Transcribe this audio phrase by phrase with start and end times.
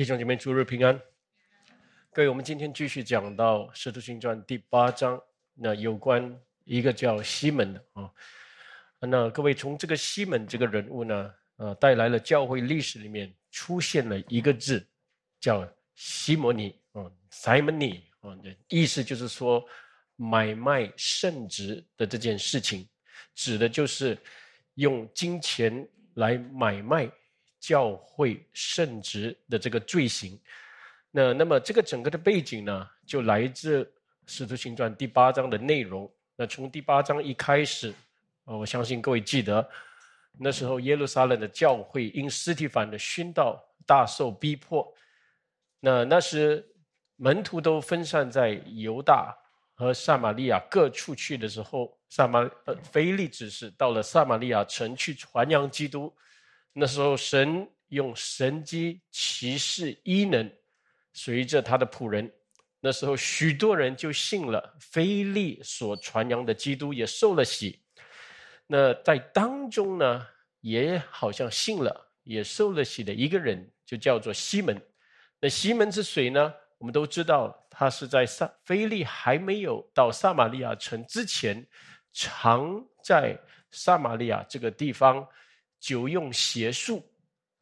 [0.00, 0.98] 弟兄姐妹，诸日平安。
[2.10, 5.22] 各位，我们今天继续讲到《使徒行传》第八章，
[5.52, 8.10] 那有关一个叫西门的啊。
[8.98, 14.82] 那各位，从这个西门这个人物呢，呃，带来了教会历史里面出现了一个字，
[15.38, 18.34] 叫西摩尼啊，Simony 啊，
[18.68, 19.62] 意思就是说
[20.16, 22.88] 买卖圣职的这件事情，
[23.34, 24.16] 指的就是
[24.76, 27.06] 用金钱来买卖。
[27.60, 30.40] 教会圣职的这个罪行，
[31.10, 33.84] 那那么这个整个的背景呢，就来自
[34.26, 36.10] 《使徒行传》第八章的内容。
[36.34, 37.90] 那从第八章一开始，
[38.46, 39.68] 啊，我相信各位记得，
[40.38, 44.90] 那时候耶路撒冷的教会因斯提凡的殉道大受逼迫。
[45.80, 46.66] 那那时
[47.16, 49.36] 门徒都分散在犹大
[49.74, 56.10] 和撒玛利亚各处去的时候，撒玛呃腓力只是到了撒玛利亚城去传扬基督。
[56.72, 60.50] 那时候，神用神机骑士伊能，
[61.12, 62.32] 随着他的仆人，
[62.78, 67.82] 那时候许多人就信了菲利所传扬的基督，也受了洗。
[68.66, 70.26] 那在当中呢，
[70.60, 74.80] 也好像信了，也受了洗的一个人，就叫做西门。
[75.40, 76.54] 那西门是谁呢？
[76.78, 81.66] 我们都知道，他是在撒菲利还没有到撒玛利亚城之前，
[82.12, 83.36] 常在
[83.72, 85.26] 撒玛利亚这个地方。
[85.80, 87.02] 久用邪术，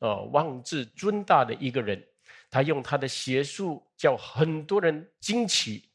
[0.00, 2.04] 啊，妄自尊大的一个人，
[2.50, 5.88] 他用他的邪术叫很多人惊奇，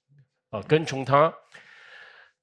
[0.49, 1.31] 啊，跟从他。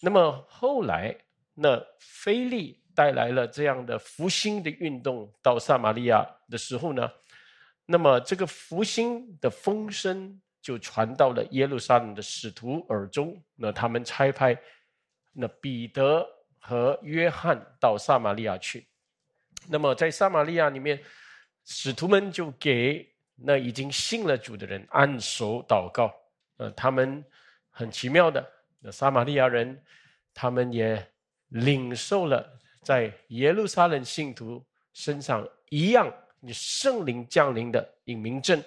[0.01, 1.17] 那么后来，
[1.55, 7.11] 那菲利带来了这样的福星的运动到撒玛利亚的时候呢，
[7.87, 14.59] 那么这个福星的风声就传到了耶路撒冷的使徒耳中，那他们差派
[15.33, 16.27] 那彼得
[16.59, 18.87] 和约翰到撒玛利亚去。
[19.69, 21.01] 那么在撒玛利亚里面，
[21.65, 26.13] 使徒们就给那已经信了主的人按手祷告。
[26.57, 27.25] 呃，他们
[27.71, 28.47] 很奇妙的，
[28.81, 29.83] 那撒玛利亚人，
[30.35, 31.11] 他们也
[31.49, 38.63] 领受了在耶路撒冷信徒身上一样，你圣灵降临的隐明证，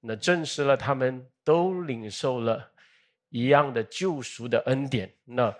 [0.00, 2.70] 那证实了他们都领受了
[3.28, 5.12] 一样的救赎的恩典。
[5.24, 5.54] 那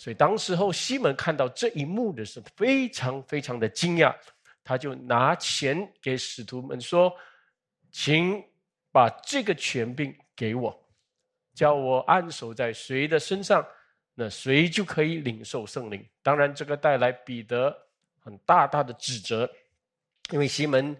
[0.00, 4.16] 所以当时候西门看到这一幕的时候，非常非常的惊讶。
[4.64, 7.14] 他就拿钱给使徒们说
[7.92, 8.42] ：“请
[8.90, 10.74] 把这个权柄给我，
[11.52, 13.62] 叫我按守在谁的身上，
[14.14, 16.02] 那谁就可以领受圣灵。
[16.22, 17.76] 当然，这个带来彼得
[18.20, 19.50] 很大大的指责，
[20.30, 20.96] 因为西门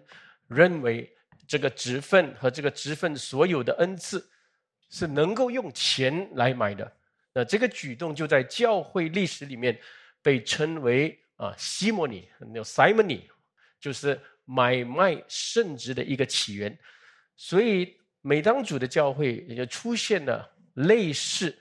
[0.47, 1.11] 认为
[1.47, 4.29] 这个职分和这个职分所有的恩赐
[4.89, 6.91] 是能够用钱来买的。
[7.33, 9.79] 那这个举动就在教会历史里面
[10.21, 13.21] 被称为啊西摩尼，叫 Simony。”
[13.81, 16.77] 就是买卖圣职的一个起源，
[17.35, 21.57] 所以每当主的教会也就出现了类似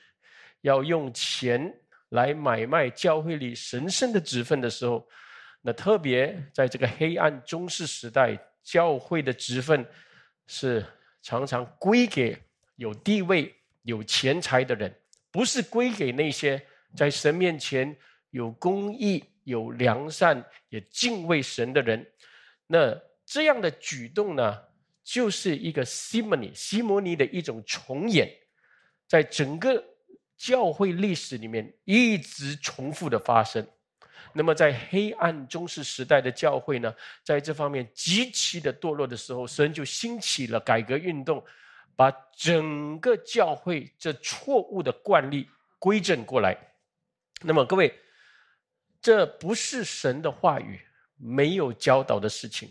[0.61, 1.75] 要用钱
[2.11, 5.09] 来买卖教会里神圣的职分的时候，
[5.63, 9.83] 那特别在这个黑暗中世时代，教会的职分
[10.47, 10.85] 是
[11.23, 12.37] 常常归给
[12.77, 13.55] 有地位、
[13.85, 14.95] 有钱财的人，
[15.31, 16.61] 不是归给那些
[16.97, 17.97] 在神面前
[18.31, 19.25] 有公义。
[19.45, 22.07] 有良善也敬畏神的人，
[22.69, 24.57] 那这样的举动呢，
[25.03, 28.31] 就是一个西摩尼西摩尼的一种重演，
[29.09, 29.83] 在整个
[30.37, 33.67] 教会历史里面一直重复的发生。
[34.35, 41.43] 那么在黑暗中世时代的教会呢，在这方面极其的堕落的时候，神就兴起了改革运动，
[41.97, 46.57] 把整个教会这错误的惯例归正过来。
[47.43, 47.95] 那么各位。
[49.03, 50.79] 这不是神的话语
[51.17, 52.71] 没有教导的事情，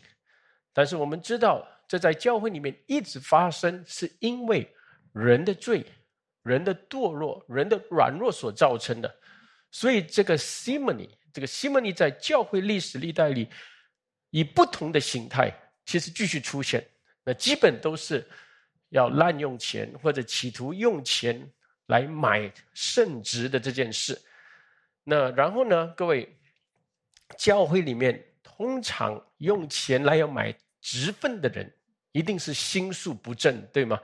[0.71, 4.71] 但是我们知道，这在教会里面一直发生，是因为
[5.11, 5.83] 人的罪、
[6.43, 9.11] 人的堕落、人的软弱所造成的。
[9.71, 13.49] 所以，这个 simony，这个 simony 在教会历史历代里，
[14.29, 15.51] 以不同的形态，
[15.87, 16.87] 其实继续出现。
[17.23, 18.23] 那基本都是
[18.89, 21.51] 要滥用钱，或者企图用钱
[21.87, 24.19] 来买圣职的这件事。
[25.03, 25.87] 那然后呢？
[25.95, 26.37] 各位，
[27.37, 31.71] 教会里面通常用钱来要买职分的人，
[32.11, 33.99] 一定是心术不正，对吗？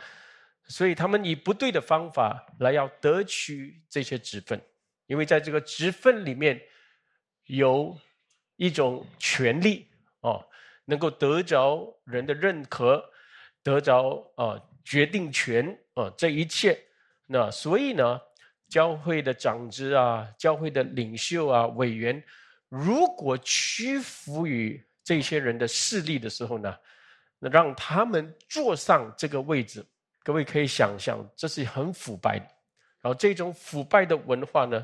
[0.67, 4.59] 所以他们以不对的方法来要得取这些职分，
[5.05, 6.59] 因为在这个职分里面
[7.45, 7.95] 有
[8.55, 9.87] 一种权利
[10.21, 10.43] 哦，
[10.85, 13.11] 能够得着人的认可，
[13.61, 16.79] 得着啊决定权啊，这一切。
[17.25, 18.21] 那所以呢？
[18.67, 22.21] 教会的长子啊，教会的领袖啊，委员，
[22.67, 26.75] 如果屈服于这些人的势力的时候呢，
[27.37, 29.85] 那让他们坐上这个位置。
[30.23, 32.45] 各位可以想象，这是很腐败的。
[33.01, 34.83] 然后这种腐败的文化呢，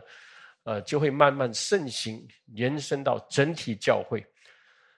[0.61, 4.23] 呃，就会慢慢盛行，延伸到整体教会。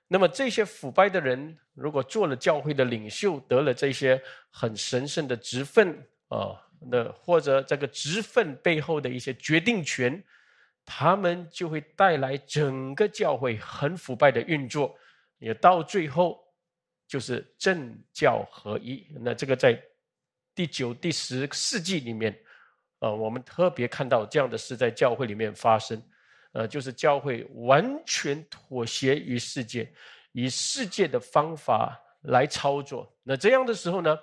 [0.07, 5.97] 那么这些腐败的人，如果做了教会的领袖，得了这些很神圣的职分
[6.27, 10.23] 啊，那或者这个职分背后的一些决定权。
[10.85, 14.93] 他们就会带来整个教会很腐败的运作，
[15.37, 16.37] 也到最后
[17.07, 19.07] 就是政教合一。
[19.21, 19.81] 那这个在
[20.53, 22.37] 第九、第十世纪里面，
[22.99, 26.03] 呃，我们特别看到这样的事在教会里面发生，
[26.53, 29.91] 呃，就是教会完全妥协于世界，
[30.31, 33.11] 以世界的方法来操作。
[33.23, 34.17] 那这样的时候呢，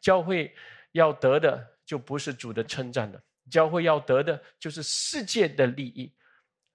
[0.00, 0.54] 教会
[0.92, 3.22] 要得的就不是主的称赞了。
[3.50, 6.12] 教会要得的就是世界的利益，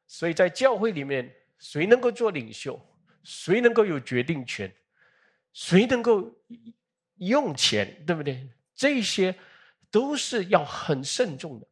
[0.07, 2.79] 所以在教会里面，谁能够做领袖，
[3.23, 4.73] 谁能够有决定权，
[5.51, 6.31] 谁能够
[7.17, 8.47] 用钱，对不对？
[8.73, 9.35] 这些
[9.89, 11.67] 都是要很慎重的。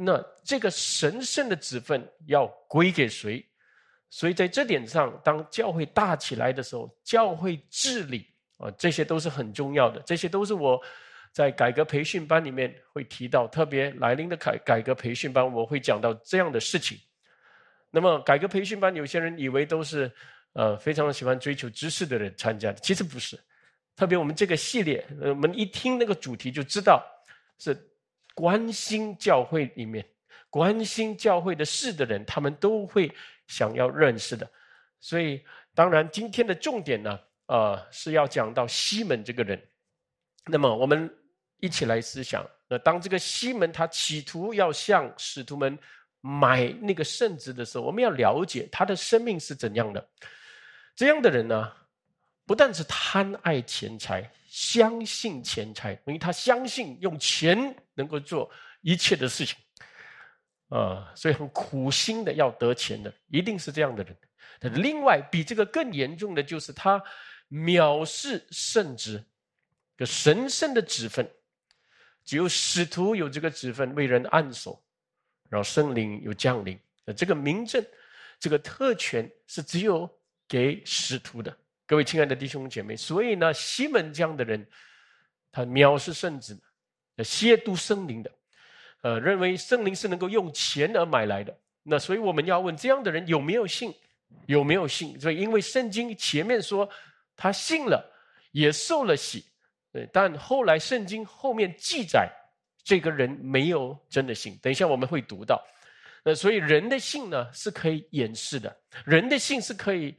[0.00, 3.44] 那这个神圣的职分要归给谁？
[4.10, 8.26] 所以在这点上，当教会大起来的时候，教会治理
[8.58, 10.00] 啊，这些都是很重要的。
[10.06, 10.80] 这些都是我。
[11.30, 16.98] 在改革培训班里面会提到，特别来临的改改革培训班，我会讲到这样的事情。
[17.90, 20.10] 那么，改革培训班有些人以为都是
[20.54, 23.38] 呃非常喜欢追求知识的人参加的，其实不是。
[23.94, 27.04] 特别我们这个系列，我们一听那个主题就知道
[27.58, 27.74] 是
[28.38, 30.04] 关心教会里面、
[30.48, 33.10] 关心教会的事的人，他们都会
[33.48, 34.48] 想要认识的。
[35.00, 35.42] 所以，
[35.74, 39.60] 当然今天的重点呢，呃，是要讲到西门这个人。
[40.46, 41.10] 那么，我们。
[41.60, 42.48] 一起来思想。
[42.68, 45.76] 那当这个西门他企图要向使徒们
[46.20, 50.08] 买那个圣旨的时候，我们要了解他的生命是怎样的。
[50.94, 51.72] 这样的人呢，
[52.46, 58.50] 不但是贪爱钱财，相信钱财，因为他相信用钱能够做
[58.80, 59.56] 一切的事情，
[60.70, 64.16] 啊，所以很苦心的要得钱的，一定是这样的人。
[64.74, 67.00] 另外，比这个更严重的就是他
[67.50, 69.22] 藐视圣旨，
[69.96, 71.30] 个神圣的职分。
[72.24, 74.82] 只有使徒有这个职分为人按手，
[75.48, 76.78] 然后圣灵有降临。
[77.16, 77.82] 这个名证，
[78.38, 80.08] 这个特权是只有
[80.46, 81.56] 给使徒的。
[81.88, 84.64] 各位亲爱的弟兄姐妹，所以呢，西门这样的人，
[85.50, 86.54] 他藐视圣旨，
[87.16, 88.30] 亵渎圣灵的，
[89.00, 91.58] 呃，认为圣灵是能够用钱而买来的。
[91.82, 93.90] 那所以我们要问，这样的人有没有信？
[94.44, 95.18] 有没有信？
[95.18, 96.86] 所以因为圣经前面说
[97.34, 98.04] 他信了，
[98.52, 99.42] 也受了洗。
[99.90, 102.30] 对，但后来圣经后面记载，
[102.84, 104.54] 这个人没有真的信。
[104.60, 105.66] 等一下我们会读到，
[106.22, 108.76] 那所以人的信呢是可以掩饰的，
[109.06, 110.14] 人的信是可以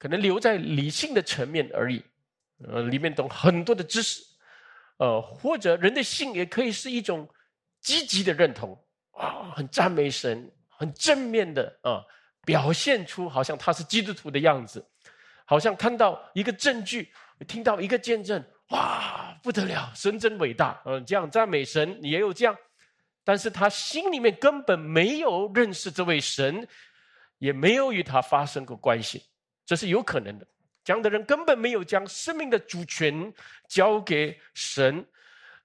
[0.00, 2.02] 可能留在理性的层面而已，
[2.66, 4.24] 呃，里面懂很多的知识，
[4.96, 7.28] 呃，或者人的性也可以是一种
[7.82, 8.76] 积极的认同
[9.12, 12.02] 啊，很赞美神，很正面的啊，
[12.46, 14.82] 表现出好像他是基督徒的样子，
[15.44, 17.12] 好像看到一个证据，
[17.46, 18.42] 听到一个见证。
[18.70, 19.92] 哇，不得了！
[19.96, 22.56] 神真伟大，嗯，这样赞美神也有这样，
[23.24, 26.66] 但是他心里面根本没有认识这位神，
[27.38, 29.24] 也没有与他发生过关系，
[29.70, 30.44] 这是有可能的。
[30.82, 33.32] 这样的人根本没有将生命的主权
[33.68, 35.06] 交给神，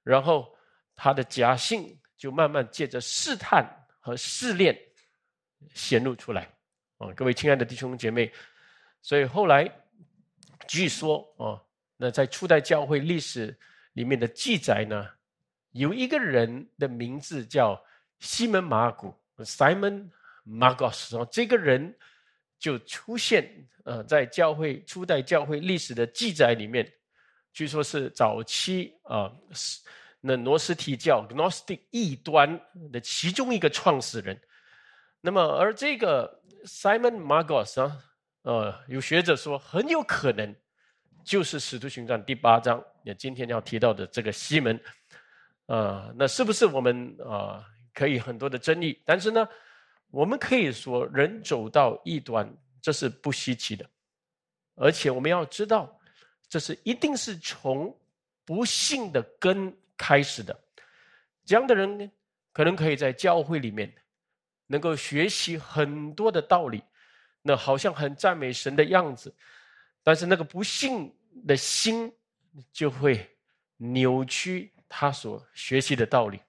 [0.03, 0.55] 然后
[0.95, 3.65] 他的假性就慢慢借着试探
[3.99, 4.79] 和试炼
[5.73, 6.43] 显露出来。
[6.99, 8.31] 啊，各位亲爱的弟兄姐妹，
[9.01, 9.67] 所以后来
[10.67, 11.59] 据说啊。
[11.97, 13.57] 那在初代教会历史
[13.93, 15.09] 里面的记载呢，
[15.71, 17.83] 有一个人的名字叫
[18.19, 20.11] 西门马古 （Simon
[20.45, 21.25] Magos）。
[21.31, 21.97] 这个人
[22.57, 23.49] 就出现
[23.83, 26.91] 呃，在教会初代教会历史的记载里面，
[27.53, 29.31] 据说是早期啊，
[30.21, 32.59] 那诺斯提教 （Gnostic） 异端
[32.91, 34.39] 的其中一个创始人。
[35.21, 37.97] 那么，而这个 Simon Magos 啊，
[38.43, 40.55] 呃，有学者说很有可能。
[41.23, 44.79] 就是《使徒行传》第八章，也今天要提到的这个西门，
[45.65, 49.01] 啊，那是不是我们啊可以很多的争议？
[49.03, 49.47] 但是呢，
[50.15, 52.49] 我们可以说，人走到异端，
[52.81, 53.85] 这是不稀奇的，
[54.75, 55.99] 而且我们要知道，
[56.47, 57.93] 这是一定是从
[58.45, 60.57] 不幸的根开始的。
[61.43, 62.09] 这样的人呢，
[62.53, 63.93] 可能可以在教会里面
[64.67, 66.81] 能够学习很多的道理，
[67.41, 69.35] 那好像很赞美神的样子。
[70.01, 71.13] 但是那个不幸
[71.45, 72.09] 的心
[72.71, 73.37] 就会
[73.75, 76.39] 扭曲他所学习的道理，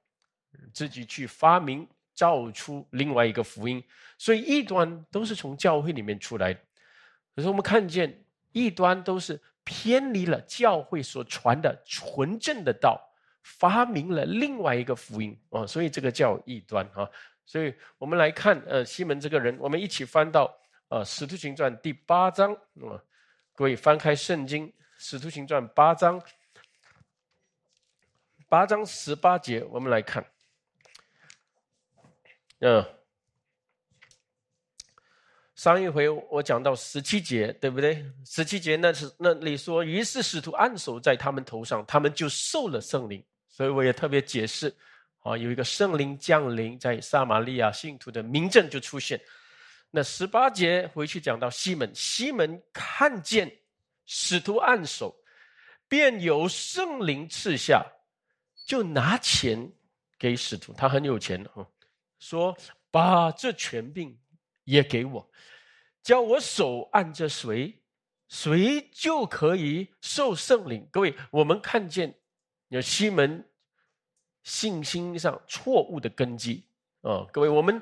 [0.72, 1.84] 自己去发明
[2.16, 3.84] 造出另外一个福音，
[4.18, 6.52] 所以异端都是从教会里面出来。
[7.34, 12.98] 可是我们看见异端都是偏离了教会所传的纯正的道，
[13.42, 17.08] 发明了另外一个福音哦，所以这个叫异端啊。
[17.44, 20.52] 所以我们来看，呃，西门这个人，我们一起翻到
[20.88, 22.98] 呃《使徒行传》第八章啊，
[23.54, 26.20] 各位翻开圣经《使徒行传》八章，
[28.48, 30.24] 八章十八节，我们来看，
[32.60, 32.84] 嗯。
[35.54, 38.04] 上一回我讲到十七节，对不对？
[38.26, 43.24] 十七节那是那里说，于是使徒按手在他们头上，他们就受了圣灵。
[43.48, 44.68] 所以我也特别解释，
[45.20, 49.18] 啊，有一个圣灵降临在撒玛利亚信徒的名证就出现。
[49.90, 53.50] 那十八节回去讲到西门，西门看见
[54.04, 55.16] 使徒按手，
[55.88, 57.82] 便有圣灵赐下，
[58.66, 59.72] 就拿钱
[60.18, 61.66] 给使徒，他很有钱啊，
[62.18, 62.56] 说
[62.90, 64.18] 把这权柄。
[64.66, 65.30] 也给我，
[66.02, 67.80] 叫我手按着谁，
[68.26, 70.84] 谁就可以受圣灵。
[70.90, 72.12] 各位，我们看见
[72.66, 73.48] 有西门
[74.42, 76.66] 信心上错误的根基
[77.02, 77.24] 啊！
[77.32, 77.80] 各位，我们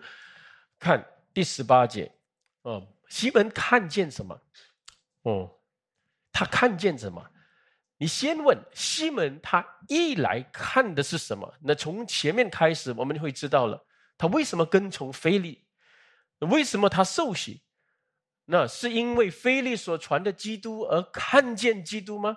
[0.78, 2.12] 看第十八节
[2.60, 4.38] 啊，西门看见什么？
[5.22, 5.50] 哦，
[6.30, 7.26] 他看见什么？
[7.96, 11.50] 你先问西门，他一来看的是什么？
[11.62, 13.82] 那从前面开始，我们会知道了，
[14.16, 15.64] 他为什么跟从菲利？
[16.40, 17.62] 为什么他受洗？
[18.46, 22.36] 那是因为菲利所传的基督而看见基督吗？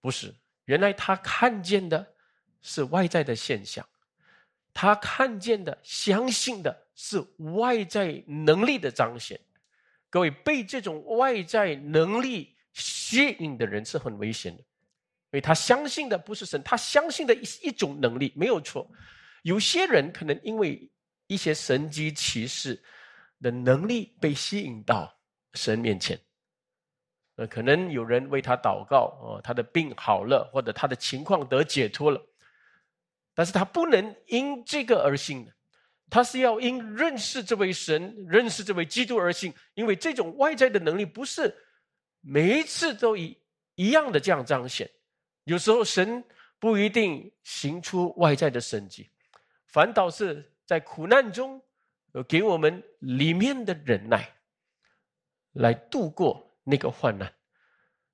[0.00, 0.34] 不是，
[0.66, 2.14] 原来他看见的
[2.60, 3.84] 是外在的现象，
[4.72, 7.18] 他看见的、相信的是
[7.56, 9.40] 外在能力的彰显。
[10.08, 14.66] 各位，被这种外在能力吸引的人是很危险的，因
[15.32, 18.88] 为他相信的不是神，他相信的一一种能力没有错。
[19.42, 20.88] 有些人可能因为。
[21.28, 22.78] 一些神机骑士
[23.40, 25.10] 的能力被吸引到
[25.54, 26.20] 神面前，
[27.36, 32.20] 呃，可能有人为他祷告，哦，他的病好了，或者他的情况得解脱了，
[33.32, 35.54] 但是他不能因这个而信的，
[36.10, 41.54] 他是要因认识这位神、认识这位基督而信，因为这种外在的能力不是
[42.20, 43.40] 每一次都一
[43.76, 44.90] 一样的这样彰显，
[45.44, 46.22] 有时候神
[46.58, 49.08] 不一定行出外在的神迹，
[49.72, 50.50] 反倒是。
[50.64, 51.60] 在苦难中，
[52.26, 54.32] 给我们里面的忍耐，
[55.52, 57.30] 来度过那个患难。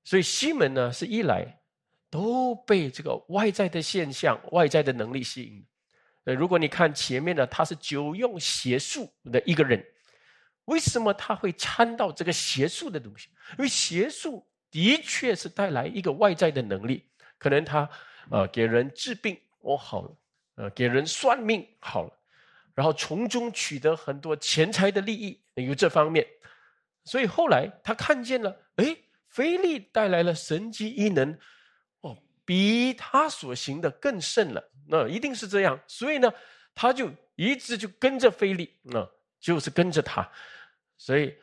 [0.03, 1.61] 所以西门呢，是一来
[2.11, 5.65] 都被这个外在的现象、外在的能力吸引。
[6.25, 9.85] 呃，如果你看前面呢，他是久用邪术的一个人，
[10.65, 13.29] 为什么他会参到这个邪术的东西？
[13.59, 17.89] 因为邪术的确是带来一个外在的能力，可能他
[18.31, 20.11] 呃给人治病，我好了；
[20.59, 22.13] 呃给人算命好了。
[22.75, 26.25] 然后从中取得很多钱财的利益，有这方面，
[27.05, 28.97] 所以后来他看见了，哎，
[29.27, 31.37] 菲利带来了神机异能，
[32.03, 36.33] 哦，比他所行的更甚了，那一定是这样，所以呢，
[36.73, 39.05] 他就一直就跟着菲利，那
[39.41, 40.31] 就是跟着他，
[40.97, 41.35] 所以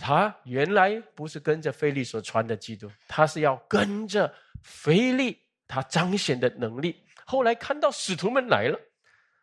[0.00, 4.34] 他原来不是跟着菲利所传的基督，他是要跟着
[4.64, 7.00] 菲利他彰显的能力，
[7.30, 8.80] 后来看到使徒们来了。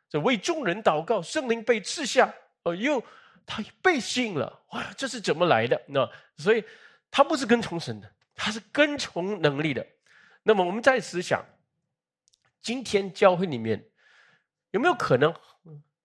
[0.10, 3.04] 这为众人祷告，圣灵被赐下，哦，又
[3.46, 5.82] 他被信了，哇，这是怎么来的？
[5.88, 6.64] 那所以
[7.10, 9.86] 他不是跟从神的，他是跟从能力的。
[10.44, 11.46] 那么我们再思想，
[12.62, 13.84] 今天教会里面
[14.72, 15.34] 有没有可能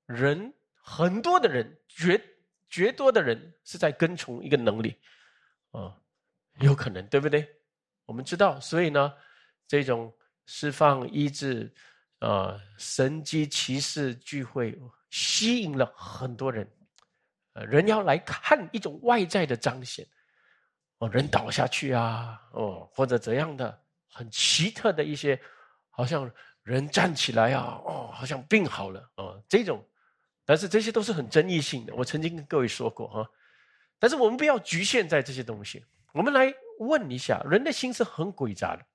[0.06, 2.20] 人很多的人，绝
[2.68, 4.96] 绝多的人是在跟从一个能力？
[5.70, 5.96] 啊，
[6.60, 7.48] 有可能，对不对？
[8.04, 9.12] 我们知道，所以呢，
[9.68, 10.12] 这种
[10.46, 11.72] 释放医治。
[12.22, 14.80] 啊，神机骑士聚会
[15.10, 16.64] 吸引了很多人，
[17.54, 20.06] 呃，人要来看一种外在的彰显，
[20.98, 23.76] 哦，人倒下去啊，哦，或者怎样的
[24.08, 25.36] 很奇特的一些，
[25.90, 26.30] 好像
[26.62, 29.84] 人站起来啊，哦，好像病好了哦，这种，
[30.44, 31.92] 但是这些都是很争议性的。
[31.92, 33.28] 我曾经跟各位说过哈，
[33.98, 38.86] 但是我们不要局限在这些东西，我们来问一下，人的心是很诡诈的，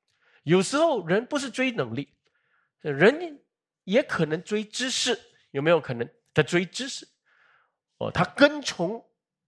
[0.47, 2.07] 有时候人不是追能力。
[2.81, 3.41] 人
[3.83, 5.19] 也可能追知识，
[5.51, 7.05] 有没有可能他追知识？
[7.97, 9.03] 哦，他跟从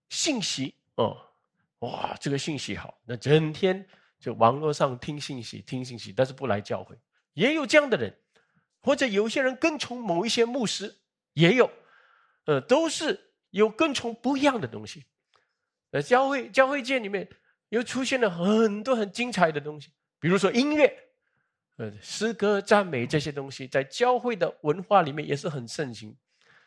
[0.09, 1.15] 信息哦，
[1.79, 3.87] 哇，这个信息好，那整天
[4.19, 6.97] 就网络上听信息，听信息，但是不来教会，
[7.33, 8.13] 也有这样的人，
[8.81, 10.97] 或者有些人跟从某一些牧师，
[11.33, 11.71] 也有，
[12.45, 15.05] 呃，都是有跟从不一样的东西。
[15.91, 17.29] 呃，教会教会界里面
[17.69, 21.05] 又出现了很多很精彩的东西，比如说音乐。
[21.77, 26.13] 呃，诗歌、赞美这些东西，在教会的文化里面也是很盛行，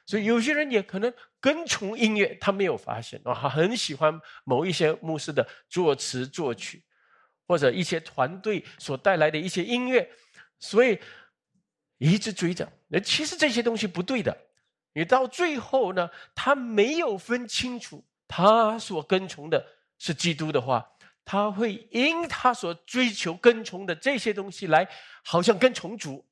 [0.07, 6.83] 所以有些人也可能跟从音乐，他没有发现啊，他很喜欢某一些牧师的作词作曲，
[7.47, 10.11] 或者一些团队所带来的一些音乐，
[10.59, 10.99] 所以
[11.99, 12.67] 一直追着。
[12.89, 14.35] 那其实这些东西不对的。
[14.95, 19.63] 你到最后呢，他没有分清楚，他所跟从的
[19.99, 20.91] 是基督的话，
[21.25, 24.89] 他会因他所追求跟从的这些东西来，
[25.25, 26.25] 好像跟从主。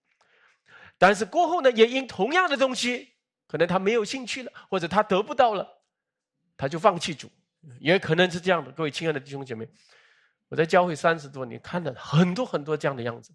[0.99, 3.15] 但是过后呢，也因同样的东西，
[3.47, 5.67] 可能他没有兴趣了，或者他得不到了，
[6.57, 7.31] 他就放弃主，
[7.79, 8.71] 也可能是这样的。
[8.73, 9.69] 各位亲爱的弟兄姐妹，
[10.49, 13.33] 我在教会三十多年，看了很多很多这样的样子，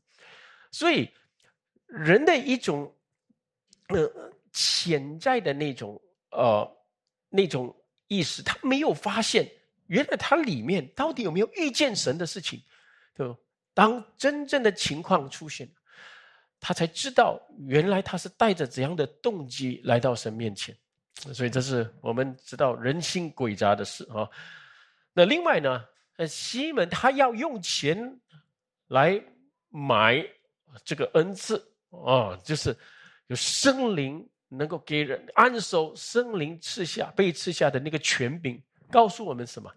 [0.71, 1.11] 所以
[1.87, 2.95] 人的一种，
[3.89, 4.31] 呃。
[4.57, 6.65] 潜在的那种呃
[7.27, 7.75] 那种
[8.07, 9.45] 意识，他没有发现，
[9.87, 12.61] 原来他里面到底有没有遇见神的事情？
[13.17, 13.37] 就
[13.73, 15.69] 当真正的情况出现，
[16.59, 20.75] 他才知道原来他是带着怎样的动机来到神面前。
[21.33, 24.29] 所以这是我们知道人心诡诈的事啊。
[25.13, 25.85] 那另外呢，
[26.17, 28.19] 呃，西门他要用钱
[28.87, 29.21] 来
[29.69, 30.25] 买
[30.83, 31.55] 这个恩赐
[31.89, 32.75] 啊，就是
[33.27, 34.27] 有生灵。
[34.47, 38.61] 能够给人安守生灵赐下被赐下的那个权柄，
[38.91, 39.71] 告诉我们什么？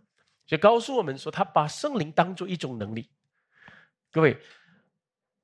[0.46, 3.10] 就告诉我们说，他把圣灵当做一种能力。
[4.10, 4.40] 各位，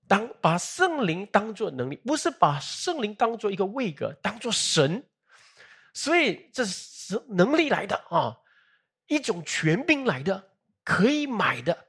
[0.09, 5.04] 当把圣灵当做能力，不是把圣灵当做一个位格，当做神。
[5.92, 8.35] 所以这是能力来的啊，
[9.06, 10.50] 一种权柄来的，
[10.83, 11.87] 可以买的，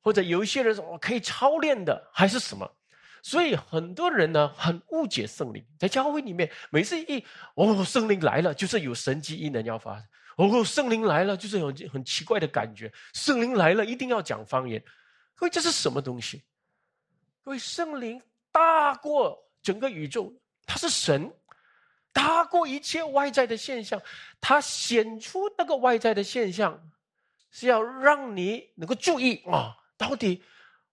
[0.00, 2.68] 或者有一些人说我可以操练的，还是什么？
[3.22, 10.04] 所以很多人呢很误解圣灵，在教会里面，每次一哦圣灵来了，就是有神迹异能要发生；
[10.38, 14.82] 哦圣灵来了，就是有很奇怪的感觉；圣灵来了，一定要讲方言。
[15.34, 16.42] 各位，这是什么东西？
[17.42, 20.32] 各位，圣灵大过整个宇宙，
[20.64, 21.28] 他是神，
[22.12, 24.00] 大过一切外在的现象。
[24.40, 26.80] 他显出那个外在的现象，
[27.50, 30.42] 是要让你能够注意啊，到底。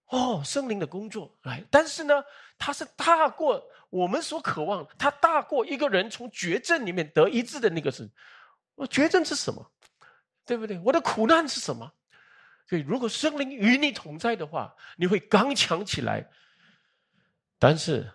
[0.08, 2.22] 哦，圣灵的工作来，但是呢，
[2.56, 8.08] 它是大过我们所渴望，它大过一个人从绝症里面得医治的那个神。
[8.76, 9.72] 我绝症是什么？
[10.44, 10.78] 对不对？
[10.78, 11.92] 我的苦难是什么？
[12.68, 16.28] 所以，如果圣灵与你同在的话，你会刚强起来。
[17.58, 18.10] 但是，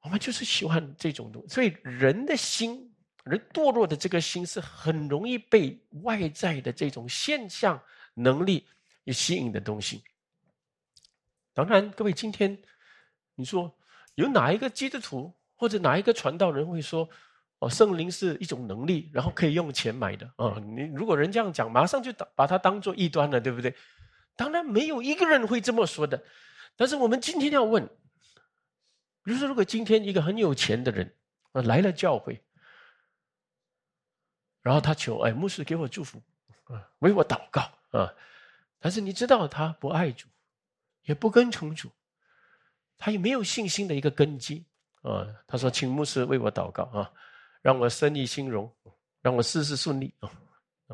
[0.00, 7.82] 我们就是喜欢这种东西，所以人的心，人堕落的这个心是很容易被外在的这种现象、
[8.14, 8.66] 能力
[9.04, 10.02] 也吸引的东西。
[11.54, 12.60] 当然，各位，今天
[13.34, 13.72] 你说
[14.14, 17.08] 有哪一个基督徒或者哪一个传道人会说
[17.62, 20.58] 哦，圣灵是一种能力，然后可以用钱买的啊？
[20.76, 23.76] 你如果人这样讲，马上就把把它当做异端了，对不对？
[24.34, 26.24] 当然没有一个人会这么说的。
[26.76, 27.86] 但是我们今天要问，
[29.22, 31.14] 比如说，如果今天一个很有钱的人
[31.52, 32.42] 啊来了教会，
[34.62, 36.20] 然后他求哎牧师给我祝福
[36.64, 38.12] 啊，为我祷告啊，
[38.80, 40.26] 但是你知道他不爱主。
[41.04, 41.90] 也不跟从主，
[42.96, 44.64] 他也没有信心的一个根基
[45.02, 45.26] 啊。
[45.48, 47.10] 他说：“请牧师为我祷告啊，
[47.62, 48.70] 让我生意兴隆，
[49.22, 50.30] 让我事事顺利啊。”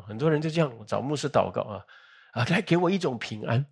[0.07, 1.85] 很多人就这样找牧师祷告啊，
[2.31, 3.65] 啊，来给我一种平安。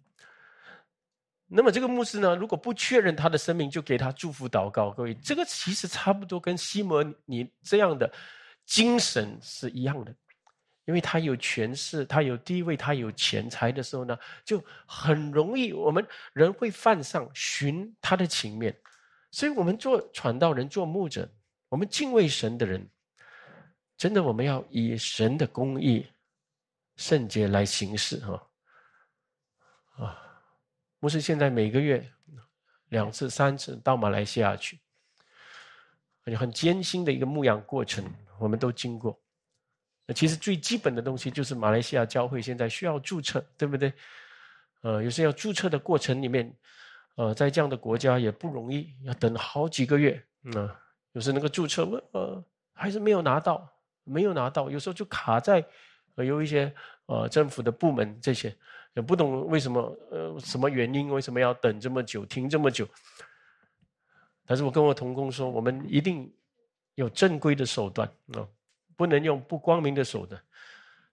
[1.47, 4.91] 那么这个牧师呢，如果不确认他的生命，就给他祝福祷告。
[4.91, 8.11] 各位，这个其实差不多跟西摩你这样的
[8.65, 10.13] 精神是一样的。
[10.83, 18.73] 因为他有权势，他有地位，他有钱财的时候呢，就很容易我们人会犯上寻他的情面，
[19.29, 21.29] 所以我们做传道人、做牧者，
[21.69, 22.89] 我们敬畏神的人，
[23.97, 26.07] 真的我们要以神的公义、
[26.95, 28.47] 圣洁来行事哈。
[29.97, 30.17] 啊，
[30.99, 32.05] 牧师现在每个月
[32.89, 34.79] 两次、三次到马来西亚去，
[36.37, 38.05] 很艰辛的一个牧养过程，
[38.39, 39.19] 我们都经过。
[40.05, 43.91] 那其实最基本的东西就是马来西亚教会现在需要注册，对不对？
[44.81, 46.55] 呃，有时要注册的过程里面，
[47.15, 50.25] 呃，在这样的国家也不容易，要等好几个月。
[50.43, 50.69] 嗯，
[51.17, 53.67] 有时那个注册呃还是没有拿到，
[54.03, 55.65] 没有拿到，有时候就卡在
[56.13, 56.71] 呃有一些
[57.07, 58.55] 呃政府的部门这些，
[58.93, 62.87] 也不懂为什么呃什么原因，为什么要等这么久，停这么久。
[64.45, 66.31] 但是我跟我同工说，我们一定
[66.93, 68.47] 有正规的手段啊。
[68.95, 70.39] 不能用不光明的手段，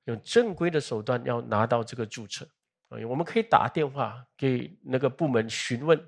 [0.04, 2.46] 用正规的手段要拿到这个注册
[2.88, 2.96] 啊！
[3.06, 5.98] 我们可以打电话给那个部门询问，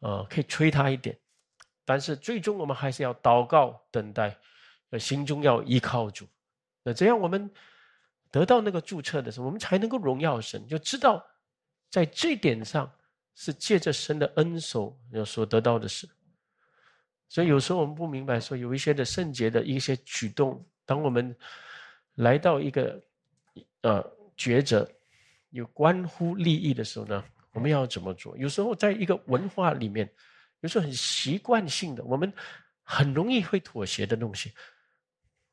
[0.00, 1.16] 啊，可以催他一点，
[1.86, 4.36] 但是最终我们还是要祷告等待，
[4.98, 6.26] 心中要依靠主。
[6.82, 7.50] 那这样我们
[8.30, 11.24] 得到那个注册的时候，我们才能够荣耀神，就知道
[11.88, 12.92] 在这点上
[13.34, 16.08] 是借着神的恩手要所得到的事。
[17.28, 20.64] 所以有时候我们不明白，说有一些的圣洁的一些举动。
[20.84, 21.34] 当我们
[22.16, 23.02] 来到一个
[23.82, 24.04] 呃
[24.36, 24.88] 抉择，
[25.50, 28.36] 有关乎利益的时候呢，我们要怎么做？
[28.36, 30.08] 有时候在一个文化里面，
[30.66, 32.32] 有时候很习惯性的，我们
[32.82, 34.52] 很容易会妥协的东西，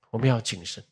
[0.10, 0.84] 我们要谨慎。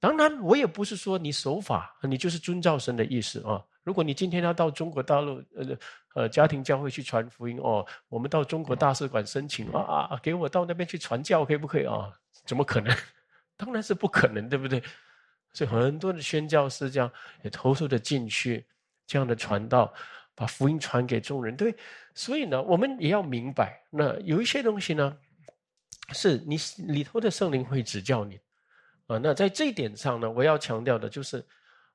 [0.00, 3.64] 当然，我也不是说你守法，你就是遵照神的意思啊。
[3.84, 5.78] 如果你今天要到中国大陆，呃
[6.14, 12.12] 呃，家庭教会去传福音哦，我们到中国大使馆申请啊啊，给我到那边去传教，可以不可以啊？
[12.44, 12.92] 怎么可能？
[13.56, 14.82] 当然是不可能，对不对？
[15.52, 17.08] 所以很多的宣教师这样
[17.44, 18.66] 也投入的进去，
[19.06, 19.92] 这样的传道，
[20.40, 21.54] 把福音传给众人。
[21.54, 21.76] 对，
[22.14, 25.18] 所以呢，我们也要明白，那有一些东西呢，
[26.14, 28.40] 是你里头的圣灵会指教你。
[29.06, 31.44] 啊，那在这一点上呢，我要强调的就是，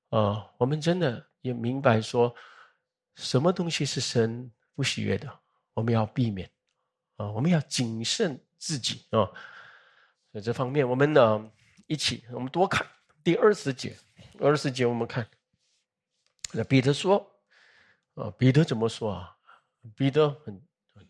[0.09, 2.35] 呃，我们真的也明白说，
[3.15, 5.27] 什么东西是神不喜悦的，
[5.73, 6.47] 我们要避免，
[7.15, 9.27] 啊，我们要谨慎自己啊。
[10.31, 11.51] 在这方面，我们呢
[11.87, 12.85] 一起，我们多看
[13.23, 13.97] 第二十节，
[14.39, 15.27] 二十节我们看，
[16.51, 17.34] 那彼得说，
[18.15, 19.35] 啊，彼得怎么说啊？
[19.95, 20.61] 彼得很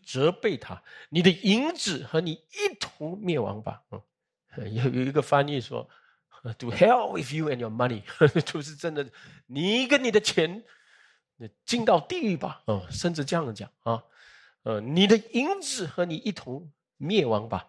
[0.04, 4.00] 责备他，你的银子和你一同灭亡吧，嗯。
[4.72, 5.86] 有有一个翻译说
[6.58, 8.02] ：“To hell with you and your money，
[8.40, 9.06] 就是真的，
[9.44, 10.64] 你跟你的钱，
[11.66, 14.02] 进到地狱吧。”哦，甚至这样讲啊，
[14.62, 17.68] 呃，你的银子和你一同灭亡吧，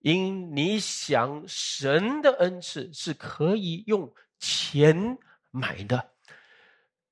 [0.00, 5.16] 因你想神的恩赐是可以用钱
[5.50, 6.10] 买的，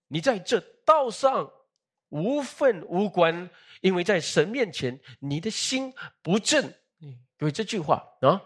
[0.08, 1.53] 你在这道上
[2.09, 3.48] 无份无关，
[3.81, 6.74] 因为在神面前你的心不正。
[7.38, 8.42] 各位这句话啊。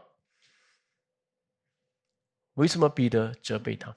[2.52, 3.96] 为什么彼得责备他？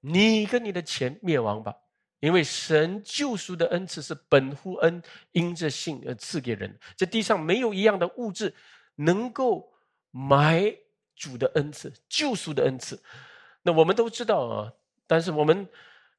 [0.00, 1.74] 你跟你的钱灭亡吧，
[2.18, 6.76] 因为神救赎的恩赐是本乎恩，因着信而赐给人。
[6.96, 8.52] 这地上没有一样的物质
[8.96, 9.72] 能够
[10.10, 10.76] 买
[11.14, 13.00] 主的恩赐、救赎的恩赐。
[13.62, 14.72] 那我们都知道啊，
[15.06, 15.66] 但是我们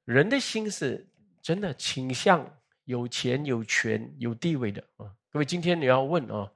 [0.06, 1.06] 人的心是
[1.44, 2.44] 真的倾向
[2.86, 5.06] 有钱、有权、有地位的啊。
[5.30, 6.50] 各位，今天你要问啊，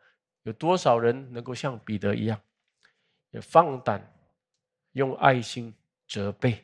[0.43, 2.39] 有多少人能够像彼得一样，
[3.31, 4.01] 也放胆？
[4.93, 5.71] 用爱心
[6.07, 6.57] 责备，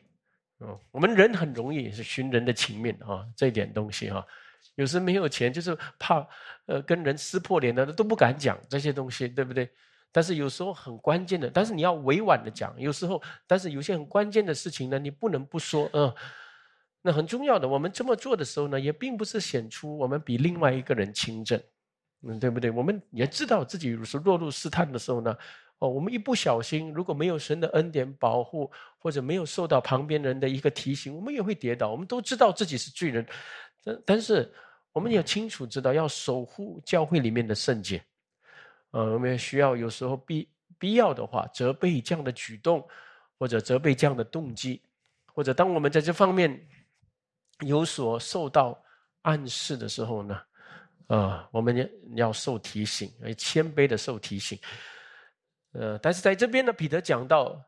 [0.58, 4.26] 哦，我们人很容易是寻人的情面啊，这一点东西哈，
[4.74, 6.26] 有时没有钱就是怕，
[6.66, 9.70] 呃，跟人撕破脸的都不敢讲这些东西，对不对？
[10.10, 16.12] 但是有时候很关键的，但是你要委婉的讲，有时候，但是有些很关键的事情呢，你不能不说，嗯，
[17.06, 21.60] 那很重要的，我们这么做的时候呢，也并不是显出我们比另外一个人轻正，
[22.22, 22.70] 嗯，对不对？
[22.70, 25.36] 我们也知道自己有时落入试探的时候呢。
[25.80, 31.90] 哦，我们一不小心，如果没有神的恩典保护，或者没有受到旁边人的一个提醒，我们也会跌倒。
[31.90, 33.26] 我们都知道自己是罪人，
[33.82, 34.50] 但但是
[34.92, 38.00] 我们也清楚知道要守护教会里面的圣洁。
[38.92, 42.86] 呃，我们也需要有时候必必要的话责备这样的举动，
[43.36, 44.80] 或者责备这样的动机，
[45.34, 46.64] 或者当我们在这方面
[47.60, 48.82] 有所受到
[49.22, 50.40] 暗示的时候呢，
[51.06, 51.86] 啊，我们要
[52.26, 54.58] 要受提醒，谦卑的受提醒。
[55.72, 57.60] 呃，但是在这边呢，彼得讲到，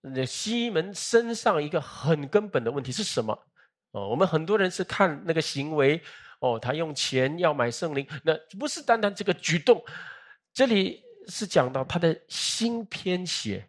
[0.00, 3.32] 那西门身上一个很根本的问题是什么？
[3.92, 6.02] 哦，我们很多人是看那个行为，
[6.40, 9.84] 哦，他用钱要买圣灵，那不是单单这个举动，
[10.52, 13.68] 这里是讲到他的心偏邪。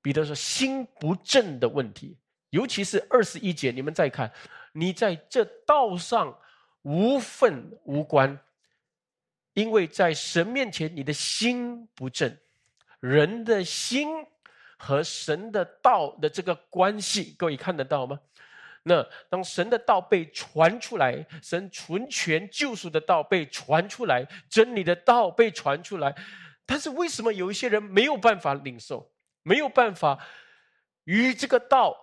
[0.00, 2.18] 彼得说心不正的问题，
[2.52, 4.30] 尤其是二十一节，你们再看，
[4.72, 6.38] 你在这道上
[6.82, 8.38] 无份无关，
[9.54, 12.36] 因为在神面前你的心不正。
[13.00, 14.08] 人的心
[14.76, 18.20] 和神的道的这个关系，各位看得到吗？
[18.82, 26.14] 那当神的道被传出来，神纯全救赎的道被传出来，真理的道被传出来，
[26.66, 29.10] 但是为什么有一些人没有办法领受，
[29.42, 30.18] 没有办法
[31.04, 32.01] 与这个道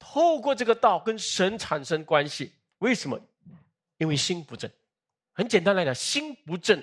[0.00, 2.54] 透过这个道跟神产生关系？
[2.78, 3.20] 为什么？
[3.98, 4.68] 因为心不正。
[5.32, 6.82] 很简单来讲，心不正。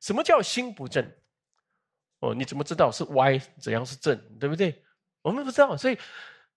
[0.00, 1.10] 什么叫心不正？
[2.20, 3.38] 哦，你怎么知道是歪？
[3.60, 4.16] 怎样是正？
[4.38, 4.84] 对不对？
[5.22, 5.98] 我们不知道，所以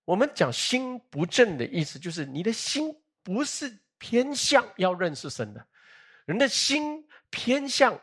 [0.05, 2.93] 我们讲心不正的意思，就是你的心
[3.23, 5.65] 不是偏向要认识神的，
[6.25, 7.99] 人的心偏向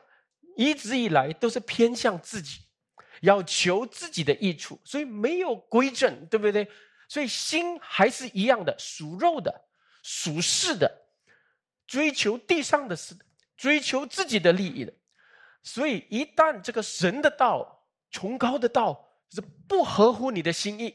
[0.57, 2.62] 一直以来都是偏向自己，
[3.21, 6.66] 要求自己的益处，所以没有归正，对不对？
[7.09, 9.64] 所以心还是一样的，属肉的，
[10.03, 11.07] 属世的，
[11.87, 13.16] 追求地上的事，
[13.57, 14.92] 追求自己的利益的。
[15.62, 20.94] 所以，一旦这个神的道、崇高的道是不合乎你的心意，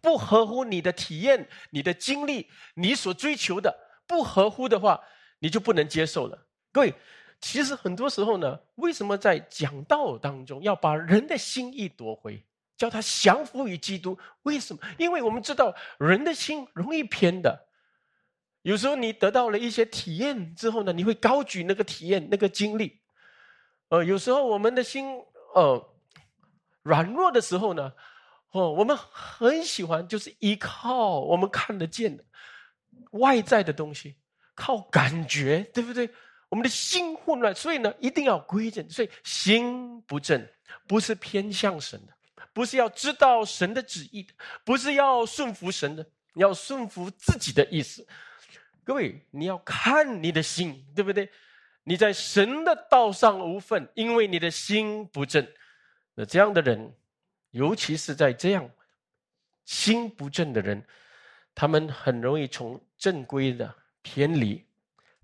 [0.00, 5.02] 不合乎你的体验、你的经历、你所追求的，不合乎的话，
[5.38, 6.46] 你就不能接受了。
[6.72, 6.94] 各位，
[7.40, 12.44] 其实很多时候呢，为什么在讲道当中要把人的心意夺回，
[12.82, 14.18] 叫他降服于基督？
[14.42, 14.82] 为什么？
[14.98, 17.68] 因为我们知道人的心容易偏的，
[18.62, 23.00] 有时候你得到了一些体验之后呢，你会高举那个体验、那个经历。
[23.90, 25.16] 呃，有时候我们的心
[25.54, 25.94] 呃
[26.82, 27.92] 软弱的时候呢，
[28.50, 32.24] 哦，我们很喜欢就是依靠我们看得见的
[33.12, 34.16] 外在的东西，
[34.56, 36.10] 靠感觉，对不对？
[36.48, 38.90] 我们的心混乱，所以呢，一定要归正。
[38.90, 40.44] 所以心不正，
[40.88, 42.12] 不是偏向神的，
[42.52, 44.32] 不是要知道神的旨意的，
[44.64, 48.06] 不是要顺服神的，你要顺服自己的意思。
[48.84, 51.30] 各位，你要看你的心，对不对？
[51.84, 55.46] 你在神的道上无份，因为你的心不正。
[56.14, 56.94] 那这样的人，
[57.50, 58.68] 尤其是在这样
[59.64, 60.84] 心不正的人，
[61.54, 64.64] 他们很容易从正规的偏离，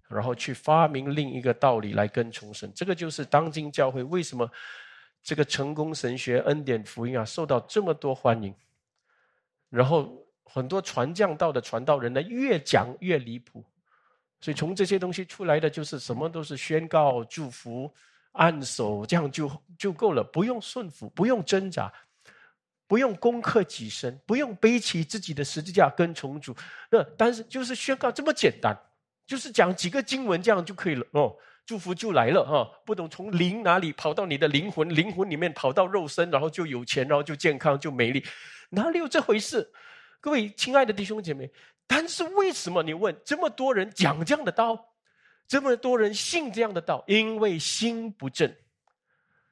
[0.08, 2.72] 然后去发明另一个道理来跟从神。
[2.74, 4.50] 这个就是当今教会为什么
[5.28, 8.54] 这个成功神学、恩典福音啊受到这么多欢迎，
[9.68, 10.24] 然后。
[10.50, 13.62] 很多传教道的传道人呢，越讲越离谱，
[14.40, 17.92] 所以从这些东西出来的就是什么都是宣告、祝福、
[18.32, 21.92] 按手，这样就就够了，不用顺服，不用挣扎，
[22.86, 26.56] 不用攻克己身，不用背起自己的十字架跟重主。
[26.90, 28.74] 那但是就是宣告这么简单，
[29.26, 31.36] 就是讲几个经文这样就可以了哦，
[31.68, 38.24] 祝福就来了哈，不懂从灵哪里跑到你的灵魂，灵魂里面跑到肉身，然后就有钱，然后就健康就美丽，
[38.70, 39.70] 哪里有这回事？
[40.18, 41.52] 各位亲爱的弟兄姐妹，
[41.86, 44.94] 但是为什么你问这么多人讲这样的道，
[45.46, 47.04] 这么多人信这样的道？
[47.06, 48.50] 因为心不正，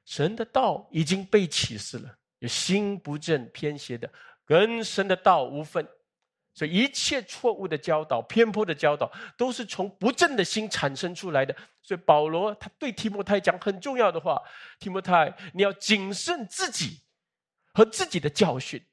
[0.03, 4.11] 神的道已经被启示了，有心不正偏邪的，
[4.43, 5.87] 跟神的道无分，
[6.57, 11.55] 所以一切错误的教导、偏颇的教导，都是从不正的心产生出来的。
[11.83, 14.41] 所以保罗他对提摩太讲很重要的话：
[14.79, 17.03] 提摩太，你要谨慎自己
[17.75, 18.83] 和自己的教训。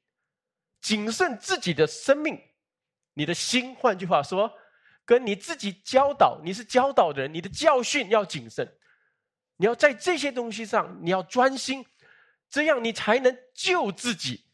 [0.79, 2.39] 谨慎自己的生命，
[3.15, 3.73] 你的心。
[3.73, 4.53] 换句话说，
[5.03, 8.77] 跟你自己教导，你是教导的人，你的教训要谨慎。
[9.57, 11.83] 你要在这些东西上，你要专心，
[12.47, 14.44] 这样你才能救自己，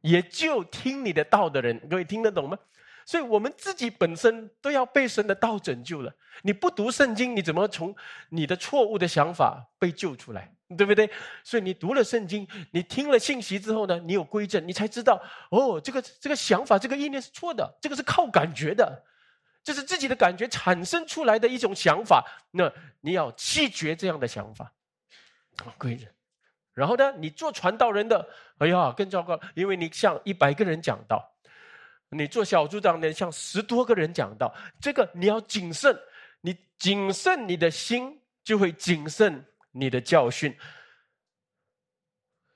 [0.00, 1.78] 也就听你的道的人。
[1.88, 2.58] 各位听得懂吗？
[3.06, 6.14] 所以我们自己本身都要被神的道拯救了。
[6.42, 7.94] 你不读圣经，你怎么从
[8.28, 10.54] 你的错误的想法被救出来？
[10.78, 11.10] 对不对？
[11.42, 19.04] 所以你读了圣经，你听了信息之后呢，你有归正，你才知道哦，这个这个想法、这个意念是错的，这个是靠感觉的，
[19.64, 22.24] 这是自己的感觉产生出来的一种想法。
[22.52, 24.72] 那你要弃绝这样的想法，
[25.76, 26.08] 归正。
[26.72, 28.28] 然后呢，你做传道人的，
[28.58, 31.36] 哎呀，更糟糕，因为你向一百个人讲道，
[32.10, 35.98] 你做小组长的向十多个人讲道，这个你要谨慎，
[36.40, 39.44] 你谨慎你的心就会谨慎。
[39.72, 40.52] 你的教训，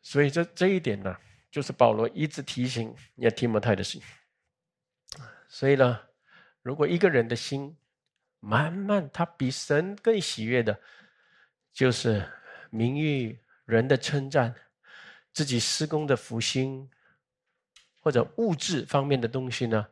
[0.02, 1.16] 所以这这一点呢，
[1.48, 4.02] 就是保罗一直提醒也提摩太的心。
[5.46, 6.00] 所以呢，
[6.62, 7.78] 如果一个人的心
[8.40, 10.76] 慢慢他比神更喜悦的，
[11.72, 12.28] 就是
[12.70, 14.54] 名誉、人的称赞、
[15.32, 16.90] 自己施工的福星，
[18.00, 19.86] 或者物质方面的东西呢，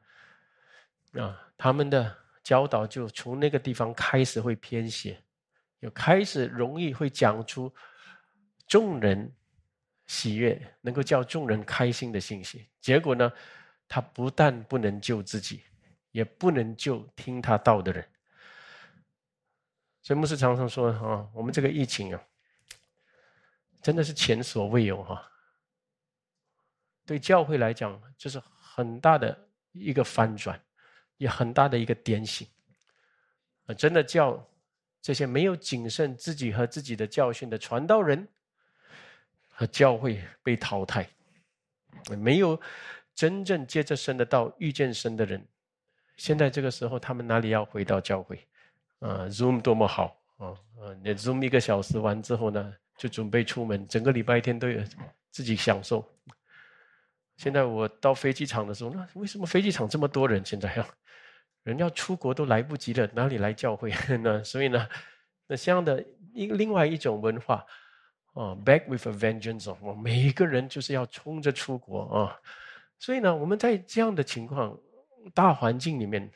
[1.12, 5.22] 啊，他们的教导就从那个地方开始会偏斜。
[5.80, 7.74] 就开始容易会讲出
[8.68, 9.34] 众人
[10.06, 12.68] 喜悦，能够叫众人开心的信息。
[12.80, 13.32] 结果呢，
[13.88, 15.64] 他不但不能救自己，
[16.12, 18.08] 也不能救听他道的人。
[20.02, 22.22] 所以牧师常常说：“啊，我们这个疫情啊，
[23.82, 25.30] 真的是前所未有哈。
[27.04, 29.36] 对教会来讲，这是很大的
[29.72, 30.58] 一个翻转，
[31.18, 32.48] 也很大的一个点醒
[33.66, 33.74] 啊！
[33.74, 34.42] 真的叫。”
[35.02, 38.28] 这些没有谨慎自己和自己的教训的传道人
[39.50, 41.04] 和教会被淘汰，
[42.16, 42.56] 没有
[43.12, 45.44] 真正接着神的道遇见神的人，
[46.16, 48.46] 现在这个时候他们哪里要回到教会？
[49.00, 50.54] 啊，Zoom 多么好啊！
[50.78, 54.82] 啊，你 Zoom 一个小时完之后呢，就准备出门，整个礼拜天都有
[55.30, 56.08] 自己享受。
[57.36, 60.44] 现在我到飞机场的时候，那为什么飞机场这么多人？
[60.44, 60.86] 现在要？
[61.64, 64.42] 人要出国都来不及了，哪里来教会 呢？
[64.42, 64.88] 所以呢，
[65.46, 67.64] 那这样的一另外一种文化，
[68.34, 72.36] 啊，back with a vengeance，我每一个人就是要冲着出国啊。
[72.98, 74.76] 所以呢，我们在这样的情况
[75.32, 76.32] 大环境里面，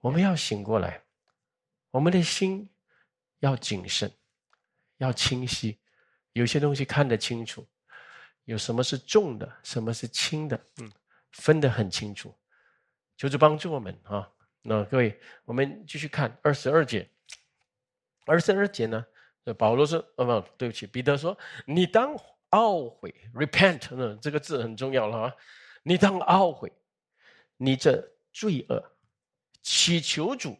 [0.00, 1.02] 我们要醒过来，
[1.90, 2.68] 我们的心
[3.40, 4.12] 要谨慎，
[4.98, 5.78] 要清晰，
[6.32, 7.66] 有些东西看得清楚，
[8.44, 10.92] 有什么是重的，什么是轻的，嗯，
[11.32, 12.34] 分得很清楚，
[13.16, 14.30] 求主帮助我们啊。
[14.62, 17.08] 那各位，我们继续看二十二节。
[18.26, 19.04] 二十二节呢，
[19.58, 22.16] 保罗说：“哦不，对不起，彼得说，你当
[22.52, 25.34] 懊悔，repent，呢，这个字很重要了啊。
[25.82, 26.72] 你当懊悔，
[27.58, 28.02] 你这
[28.32, 28.96] 罪恶
[29.60, 30.56] 祈求主，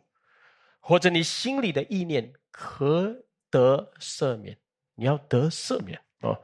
[0.81, 4.59] 或者你心里的意念可得赦免。
[4.97, 6.39] 你要得赦免啊！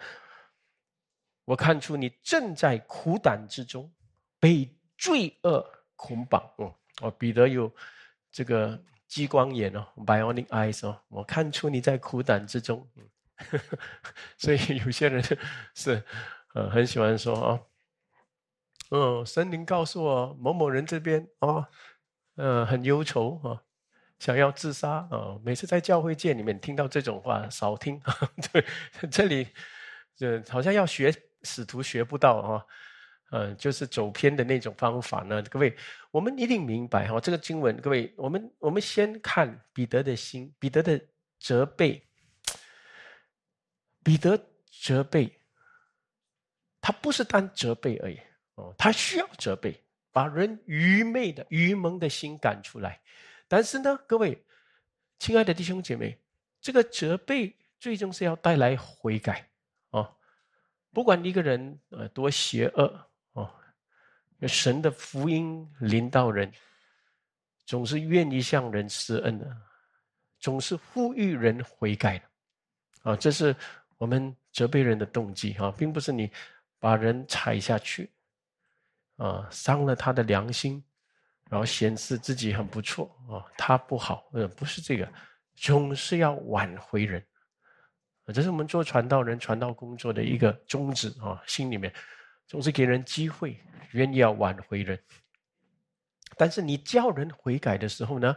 [1.44, 3.92] 我看出你正在苦胆之中，
[4.38, 5.64] 被罪恶
[5.96, 6.42] 捆绑。
[6.59, 7.73] 哦，哦，彼得有
[8.31, 12.88] 这个激光眼哦，bionic eyes 哦，我看出你在苦胆之中。
[14.38, 15.23] 所以有些人
[15.75, 16.05] 是
[16.55, 17.61] 呃很喜欢说啊。
[18.90, 21.68] 嗯，神灵告诉我，某某人这边啊，
[22.35, 23.62] 呃，很忧愁啊，
[24.20, 25.37] 想要自杀啊。
[25.44, 28.00] 每次在教会界里面听到这种话，少听。
[28.52, 28.64] 对，
[29.11, 29.48] 这里
[30.14, 32.66] 这好像要学使徒学不到啊，
[33.33, 35.42] 嗯，就是走偏的那种方法呢。
[35.44, 35.74] 各位，
[36.11, 41.00] 我们一定明白哈，这个经文，各位，我们我们先看彼得的心，彼得的
[41.40, 42.06] 责备，
[44.04, 44.38] 彼得
[44.70, 45.33] 责备，
[46.80, 48.20] 他不是单责备而已
[48.56, 48.74] 哦。
[48.76, 53.00] 他需要责备，把人愚昧的、愚蒙的心赶出来。
[53.50, 54.44] 但是呢，各位
[55.18, 56.16] 亲爱的弟兄姐妹，
[56.60, 59.50] 这个责备最终是要带来悔改
[59.90, 60.14] 哦。
[60.92, 63.52] 不管一个人呃多邪恶哦，
[64.46, 66.52] 神的福音临到人，
[67.66, 69.56] 总是愿意向人施恩的，
[70.38, 73.16] 总是呼吁人悔改的啊。
[73.16, 73.56] 这是
[73.98, 76.30] 我们责备人的动机啊，并不是你
[76.78, 78.12] 把人踩下去。
[79.16, 80.82] 啊，伤了他的良心，
[81.50, 85.12] 然后显示自己很不错啊，他不好，呃，不是这个，
[85.56, 87.22] 总是要挽回人，
[88.32, 91.92] 这是我们做传道人、传道工作的一个宗旨啊，心里面
[92.46, 93.58] 总是给人机会，
[93.90, 94.96] 愿意要挽回人。
[96.36, 98.36] 但是你叫人悔改的时候呢，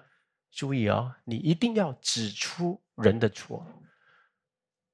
[0.51, 3.63] 注意啊，你一定要指出人的错。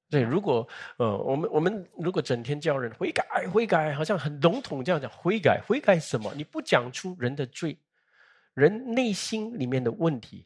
[0.10, 6.34] 对，如果呃，我们我们如果整天叫人悔改悔改，好像很笼统这样讲悔改悔改什么？
[6.36, 7.79] 你不讲出人的罪，
[8.60, 10.45] 人内心里面的问题，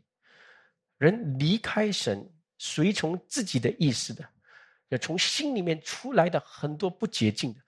[0.99, 4.23] 人离开神，随从自己的意思的，
[4.89, 7.59] 要从心里面出来的很多不洁净的，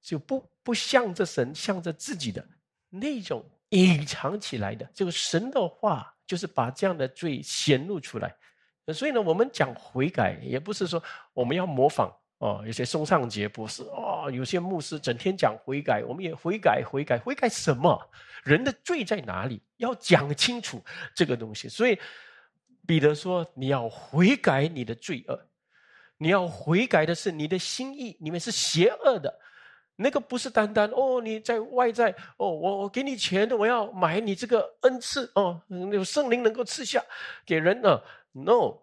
[0.00, 2.42] 就不不向着神，向着自己的
[2.88, 8.34] 那种隐藏起来的，就神的话，就是把这样的罪显露出来。
[8.94, 11.00] 所以呢，我们讲悔改，也不是说
[11.34, 12.62] 我们要模仿哦。
[12.66, 17.98] 有些宋尚杰博士哦，有些牧师整天讲悔改，我们也悔改，悔改，悔改什么？
[18.42, 19.62] 人的罪在哪里？
[19.76, 20.82] 要讲清楚
[21.14, 21.68] 这个东西。
[21.68, 21.98] 所以
[22.86, 25.38] 彼得说：“你要悔改你的罪恶，
[26.18, 29.32] 你要悔改的是你的心意，里面是邪恶的。
[29.96, 37.04] 那个不是单单哦，你在外在哦，我我给你钱的，我要买你这个恩赐哦，有圣灵能够赐下
[37.44, 38.00] 给人呢。”
[38.32, 38.78] No，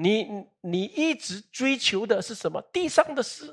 [0.00, 2.62] 你你一直追求的是什么？
[2.72, 3.52] 地上的事。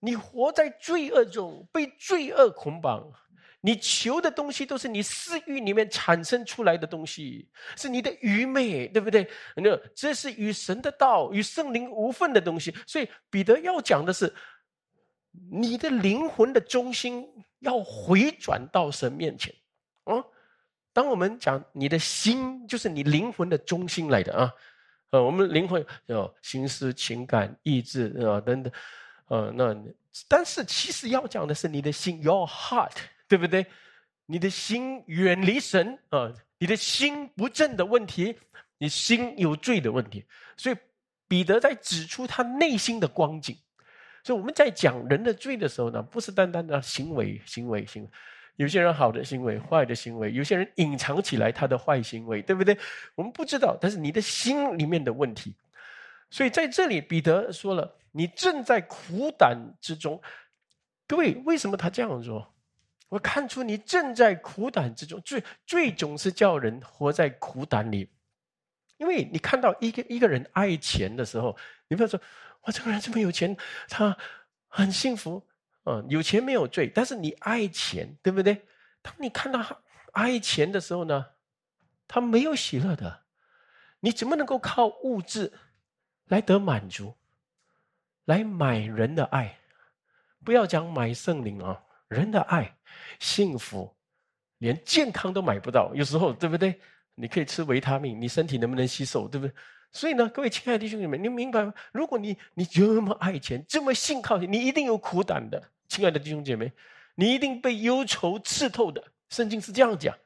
[0.00, 3.12] 你活在罪恶中，被罪恶捆绑。
[3.60, 9.28] 你求的东西都是你私欲里面产生出来的东西，是你的愚昧，对不对？
[9.56, 12.74] 那这是与神的道、与圣灵无份的东西。
[12.86, 14.32] 所以彼得要讲的是，
[15.50, 17.26] 你的灵魂的中心
[17.58, 19.54] 要回转到神面前。
[20.04, 20.24] 啊。
[20.92, 24.50] 当我们讲你的心，就是你灵魂的中心来的啊，
[25.10, 28.72] 呃，我们灵魂有心思、情感、意志啊等等，
[29.28, 29.76] 呃，那
[30.28, 32.92] 但是其实要讲的是你的心，your heart，
[33.28, 33.64] 对不对？
[34.26, 38.36] 你的心远离神啊，你的心不正的问题，
[38.78, 40.24] 你心有罪的问题。
[40.56, 40.76] 所以
[41.28, 43.56] 彼得在指出他内心的光景。
[44.24, 48.10] 所以我们在讲人的罪的时候呢，不是单单的行为、行为、行为。
[48.56, 52.76] 有些人好的行为，坏的行为；有些人隐藏起来他的坏行为，对不对？
[53.14, 55.54] 我们不知道，但是你的心里面的问题。
[56.30, 60.20] 所以在这里，彼得说了：“你正在苦胆之中。”
[61.06, 62.52] 各位，为什么他这样说？
[63.08, 65.20] 我看出你正在苦胆之中。
[65.20, 68.10] 最最总是叫人活在苦胆里，
[68.96, 71.56] 因为你看到一个一个人爱钱的时候，
[71.88, 72.18] 你不要说
[72.66, 73.56] ：“哇，这个人这么有钱，
[73.88, 74.16] 他
[74.66, 75.46] 很幸福。”
[75.88, 78.66] 嗯，有钱没有罪，但是你爱钱，对不对？
[79.02, 79.64] 当你看到
[80.12, 81.24] 爱钱的时候呢，
[82.08, 83.22] 他没有喜乐的。
[84.00, 85.52] 你怎么能够靠物质
[86.26, 87.16] 来得满足，
[88.24, 89.58] 来买人的爱？
[90.44, 92.76] 不要讲买圣灵啊，人的爱、
[93.20, 93.96] 幸福，
[94.58, 95.92] 连健康都买不到。
[95.94, 96.80] 有时候，对不对？
[97.14, 99.54] 你可以吃维他命，你身体能不能吸收，对不对？
[99.92, 101.72] 所以呢，各位亲爱的弟兄姊妹，你明白吗？
[101.92, 105.70] 如果你你这么爱钱，这么信靠，你一定有苦胆的。
[105.88, 106.72] 亲爱的弟兄姐妹，
[107.14, 109.02] 你一定被忧愁刺透的。
[109.28, 110.16] 圣经是这样讲。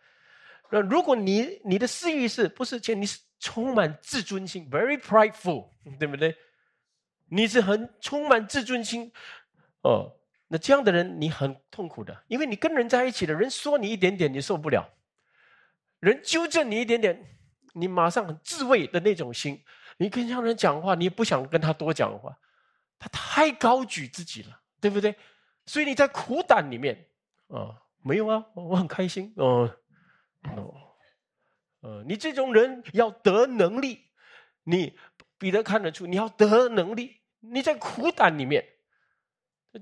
[0.70, 3.00] 那如果你你的私欲是不是钱？
[3.00, 6.36] 你是充满自尊心，very prideful，对不对？
[7.30, 9.10] 你是很充满自尊心
[9.82, 10.12] 哦。
[10.48, 14.86] 那这样的人你很痛苦的，因为你跟人在一起的人说你一点点，你受不了。
[16.00, 17.38] 人纠正你一点点，
[17.72, 19.62] 你马上很自卫的那种心。
[19.96, 22.36] 你跟这样人讲话，你也不想跟他多讲话，
[22.98, 25.14] 他太高举自己了，对不对？
[25.70, 27.06] 所以你在苦胆里面
[27.46, 29.72] 啊，没有啊，我很开心哦，
[30.56, 30.74] 哦，
[31.82, 34.10] 呃，你这种人要得能力，
[34.64, 34.98] 你
[35.38, 38.66] 彼得看得出你要得能力，你在苦胆里面，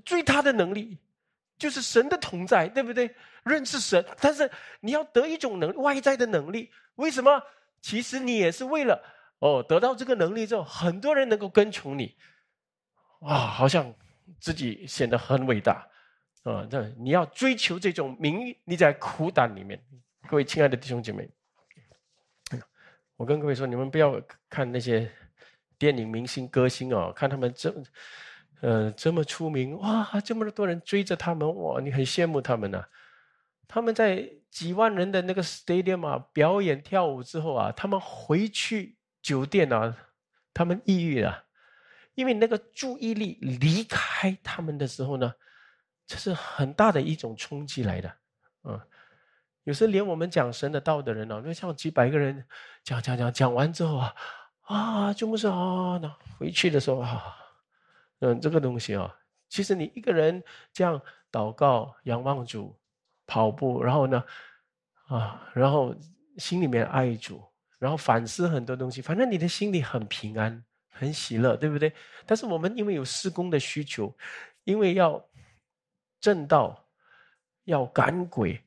[0.05, 0.99] 最大的能力
[1.57, 3.15] 就是神的同在，对不对？
[3.43, 7.41] 认识神，但是你要得一种能外在的能力，为什么？
[7.81, 9.01] 其实你也是为了。
[9.39, 12.15] 哦，得到这个能力之后，很多人能够跟从你，
[13.21, 13.91] 啊，好像
[14.39, 15.87] 自己显得很伟大
[16.43, 16.67] 啊！
[16.69, 19.81] 这你要追求这种名誉，你在苦胆里面。
[20.27, 21.29] 各位亲爱的弟兄姐妹，
[23.15, 25.11] 我跟各位说，你们不要看那些
[25.77, 27.73] 电影明星、歌星哦，看他们这，
[28.61, 32.85] 呃，这么出名，哇，这么多人追着他们，哇，你很羡慕他们呐。
[33.67, 38.97] 他们在几万人的那个 stadium 啊表演跳舞之后啊，他们回去。
[39.21, 39.97] 酒店啊，
[40.53, 41.43] 他们抑郁了，
[42.19, 45.33] 因为那个注意力离开他们的时候呢，
[46.05, 48.13] 这是很大的一种冲击来的。
[48.65, 48.77] 嗯，
[49.63, 52.45] 有时连我们讲神的道的人呢，就像几百个人
[52.83, 54.13] 讲讲讲讲完之后啊，
[54.63, 57.37] 啊，就不是啊，那回去的时候啊，
[58.19, 59.15] 嗯，这个东西啊，
[59.47, 60.43] 其实你一个人
[60.73, 61.01] 这样
[61.31, 62.77] 祷告、仰望主、
[63.25, 64.21] 跑步，然后呢，
[65.07, 65.95] 啊，然后
[66.37, 67.41] 心里面爱主。
[67.79, 70.61] 然后反思很多东西，反正你的心里很平安、
[70.99, 71.93] 很喜乐，对不对？
[72.25, 74.13] 但是我们因为有施工的需求，
[74.65, 75.25] 因为要
[76.19, 76.85] 正道、
[77.63, 78.61] 要赶鬼、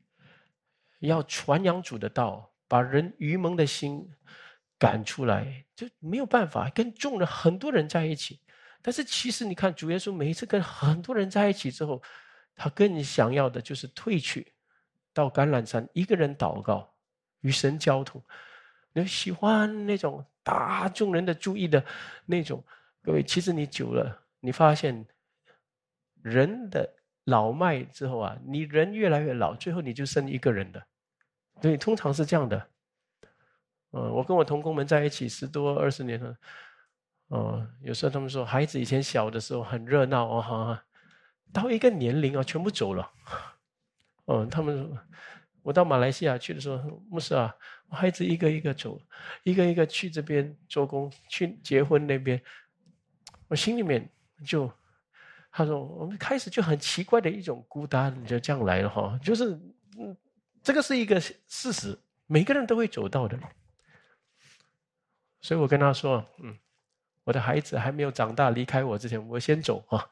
[1.00, 4.10] 要传扬主的道，把人愚蒙的心
[4.78, 8.40] 赶出来，就没有办法跟众人很多人在一起。
[8.80, 12.02] 但是其实你看，主耶稣每一次跟很多人在一起之后，
[12.56, 14.54] 他更想要的就是退去
[15.12, 16.92] 到橄榄山，一个人祷告，
[17.42, 18.20] 与神交通。
[18.94, 21.82] 你喜欢那种大众人的注意的
[22.26, 22.62] 那种，
[23.02, 25.06] 各位，其实你久了，你发现
[26.20, 26.88] 人的
[27.24, 30.86] 老迈之后啊，你人越来越老，最后你就剩一个人的，
[31.60, 32.68] 对，通常是这样的。
[33.92, 36.36] 嗯，我跟我同工们在一起十多二十年了，
[37.28, 40.84] 哦，有时候他们说孩子以前小的时候很热闹哦，哈，
[41.52, 43.10] 到一个年龄啊，全部走了。
[44.26, 44.98] 嗯，他们。
[45.64, 46.76] 我到马来西亚去的时候，
[47.08, 47.54] 牧师啊，
[47.94, 49.00] 孩子一个一个走，
[49.42, 52.40] 一个一个去这边做工，去结婚那边，
[53.48, 54.08] 我心里面
[54.46, 54.72] 就，
[55.50, 59.52] 他说我们开始就很奇怪的一种孤单，就这样来了哈，就是
[59.98, 60.16] 嗯，
[60.62, 63.38] 这个是一个事实，每个人都会走到的，
[65.40, 66.58] 所以我跟他说，嗯，
[67.24, 70.08] 我的孩子还没有长大离开我之前，我先走啊，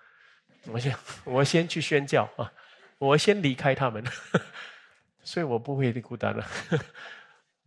[0.66, 2.52] 我先我先去宣教啊，
[2.98, 4.04] 我先离开他们。
[5.22, 6.46] 所以我不会孤单了。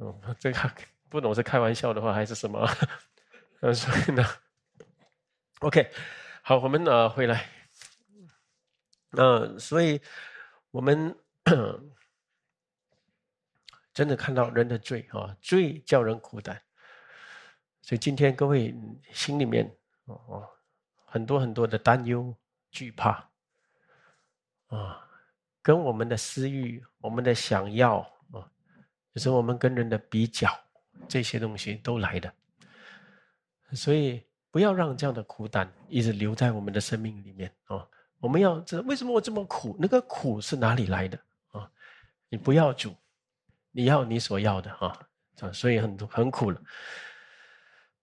[0.03, 0.71] 嗯， 这个
[1.07, 2.67] 不懂是开玩笑的话还是什么？
[3.61, 4.23] 嗯，所以呢
[5.59, 5.89] ，OK，
[6.41, 7.49] 好，我们呢回来。
[9.11, 10.01] 嗯，所以
[10.71, 11.15] 我们
[13.93, 16.61] 真的看到人的罪啊，罪叫人苦胆。
[17.81, 18.75] 所以今天各位
[19.11, 19.73] 心里面
[20.05, 20.49] 哦，
[21.05, 22.35] 很多很多的担忧、
[22.71, 23.29] 惧怕
[24.67, 25.07] 啊。
[25.61, 28.12] 跟我们的私欲、我们的想要，
[29.13, 30.49] 就是我们跟人的比较，
[31.07, 32.33] 这些东西都来的。
[33.73, 37.87] 所以不要让这样的苦胆一直留在我们的生命里面啊！
[38.19, 41.19] 我们要知道为什么我这么苦，那个苦是哪里来的
[41.51, 41.69] 啊？
[42.29, 42.95] 你不要主，
[43.71, 45.07] 你要你所要的啊！
[45.51, 46.61] 所以很多很苦了。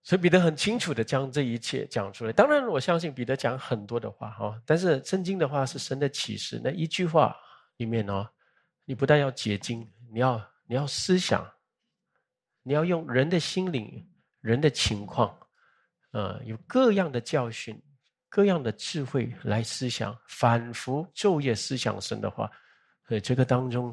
[0.02, 2.32] 所以彼得很清楚的将这一切讲出来。
[2.32, 7.36] 当然，我相信彼得讲很多的话哈，但是圣经的话是神的启示，那一句话。
[7.76, 8.28] 里面哦，
[8.84, 10.38] 你不但要解经，你要
[10.70, 11.44] 你要思想，
[12.62, 14.08] 你要用人的心灵、
[14.40, 15.36] 人的情况，
[16.12, 17.76] 呃，有各样的教训、
[18.28, 22.48] 各样的智慧来思想，反复昼夜思想神的话，
[23.08, 23.92] 所以这个当中，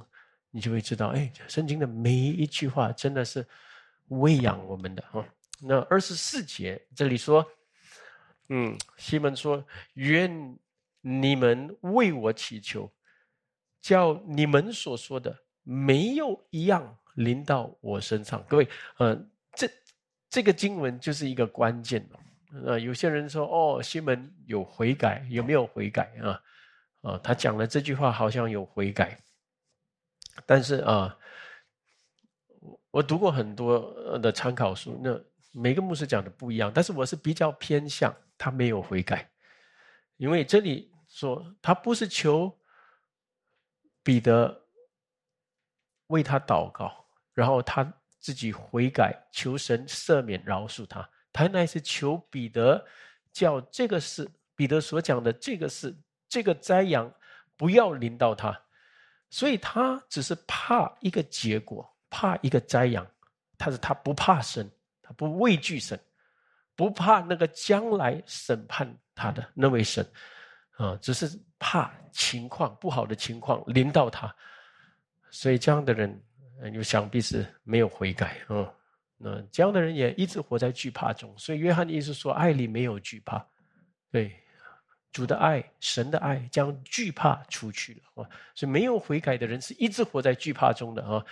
[0.51, 3.43] 你就会知道，哎，圣经的每一句话真的是
[4.09, 5.27] 喂养我们的哈。
[5.59, 7.43] 那二十四节这里说，
[8.49, 9.65] 嗯，西门说
[9.95, 10.59] ：“愿
[11.01, 12.87] 你们为我祈求。”
[13.81, 15.35] 叫你们所说的
[15.69, 18.65] 没有一样临到我身上，各位，
[18.99, 19.13] 呃，
[19.53, 19.69] 这
[20.29, 22.07] 这个经文就是一个关键
[22.65, 26.41] 呃，有些人说，哦，西门有悔改，有没有悔改啊？
[27.01, 29.19] 啊，他讲了这句话，好像有悔改，
[30.45, 31.17] 但是啊，
[32.89, 35.19] 我读过很多的参考书，那
[35.51, 39.29] 每个牧师讲的不一样，但是我是比较偏向他没有悔改，
[40.15, 42.57] 因为这里说他不是求。
[44.03, 44.66] 彼得
[46.07, 51.07] 为他祷告，然后他自己悔改，求神赦免饶恕他。
[51.31, 52.83] 他乃是求彼得，
[53.31, 55.95] 叫这个事，彼得所讲的这个事，
[56.27, 57.13] 这个灾殃
[57.55, 58.59] 不要临到他。
[59.29, 63.05] 所以他只是怕一个结果，怕一个灾殃。
[63.57, 64.69] 他是他不怕神，
[65.01, 65.99] 他不畏惧神，
[66.75, 70.07] 不怕那个将来审判他的那位神，
[70.77, 71.27] 啊，只是
[71.59, 74.33] 怕情况不好的情况临到他。
[75.29, 76.21] 所以这样的人，
[76.73, 78.73] 就想必是没有悔改啊。
[79.17, 81.33] 那这样的人也一直活在惧怕中。
[81.37, 83.45] 所以约翰的意思说，爱里没有惧怕，
[84.11, 84.35] 对。
[85.09, 88.29] 主的爱，神的爱，将惧怕除去了啊！
[88.53, 91.25] 所以没有悔改的人是一直活在惧怕中的啊！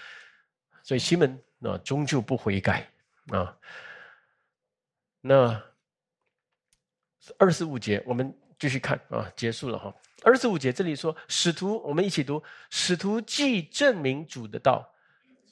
[0.82, 2.90] 所以西门那终究不悔改
[3.28, 3.56] 啊！
[5.22, 5.62] 那
[7.38, 9.94] 二十五节我们继续看啊，结束了哈。
[10.26, 14.92] 二十五节这里说，使徒我们一起读：使徒既证明主的道，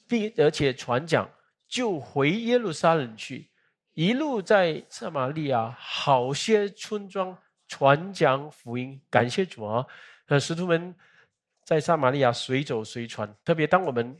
[0.07, 1.30] 并而且传讲，
[1.67, 3.51] 就回耶路撒冷去，
[3.93, 7.38] 一路在撒玛利亚好些村庄。
[7.65, 9.84] 传讲福音，感谢主啊！
[10.28, 10.93] 呃，使徒们
[11.63, 14.15] 在撒玛利亚随走随传，特别当我们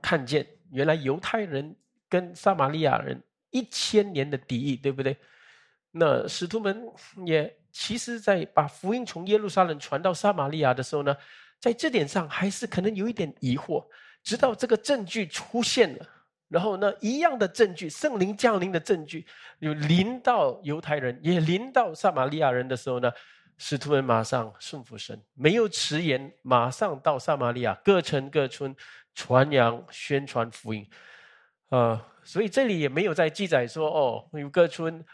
[0.00, 1.74] 看见原来犹太人
[2.08, 5.16] 跟撒玛利亚人一千年的敌意，对不对？
[5.90, 6.86] 那使徒们
[7.26, 11.14] 也其实，在把福音从耶路撒冷传到撒玛利亚的时候呢，
[11.58, 13.84] 在这点上还是可能有一点疑惑，
[14.22, 16.06] 直到这个证据出现了。
[16.46, 19.26] 然后呢，一样的证据，圣灵降临的证据，
[19.58, 23.10] 有临到犹太人，也临到撒玛利亚人的时候呢，
[23.58, 28.72] 使徒们马上顺服神，没有迟延，马上到撒玛利亚各城各村
[29.16, 30.88] 传扬宣传福音。
[31.70, 35.04] 啊，所以这里也没有在记载说，哦，有各村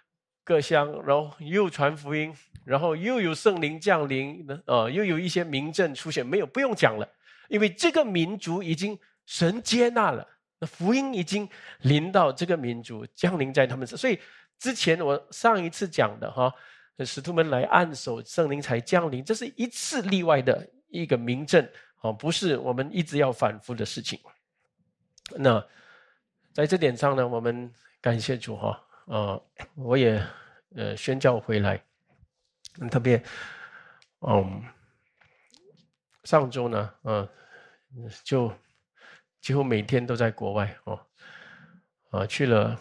[0.50, 2.34] 各乡，然后又传福音，
[2.64, 7.08] 然后又有圣灵降临，啊，又有一些民政出现，没有，不用讲了，
[7.48, 10.26] 因为这个民族已经神接纳了。
[10.58, 11.48] 那福音已经
[11.82, 14.18] 临到这个民族，降临在他们身所以
[14.58, 16.52] 之前我上一次讲的哈，
[17.06, 21.64] 使徒们来按手，圣灵才降临，这是一次例外的一个明证
[22.00, 24.18] 啊，不是我们一直要反复的事情。
[25.36, 25.64] 那
[26.52, 29.40] 在这点上呢，我们感谢主哈，啊，
[29.76, 30.20] 我也
[30.74, 31.82] 呃宣教回来，
[32.90, 33.22] 特别
[34.20, 34.62] 嗯，
[36.24, 37.28] 上周呢，嗯，
[38.24, 38.52] 就。
[39.40, 41.00] 几乎每天都在国外哦，
[42.10, 42.78] 啊，去了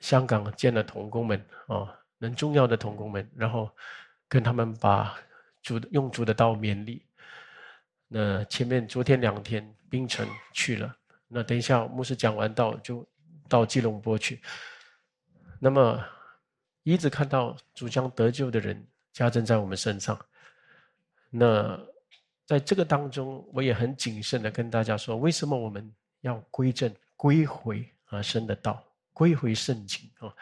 [0.00, 1.88] 香港见了童工们哦，
[2.18, 3.70] 很重要的童工们，然后
[4.28, 5.16] 跟他们把
[5.62, 7.06] 主用主的道勉励。
[8.08, 10.92] 那前面昨天两天槟城去了，
[11.28, 13.08] 那等一下牧师讲完道就
[13.48, 14.42] 到吉隆坡去。
[15.60, 16.04] 那么
[16.82, 20.18] 一直看到主将得救的人加增在我们身上，
[21.30, 21.78] 那。
[22.46, 25.88] 在这个当中，我也很谨慎的跟大家说，为什么我们
[26.22, 30.34] 要归正、归回啊神的道，归回圣经啊？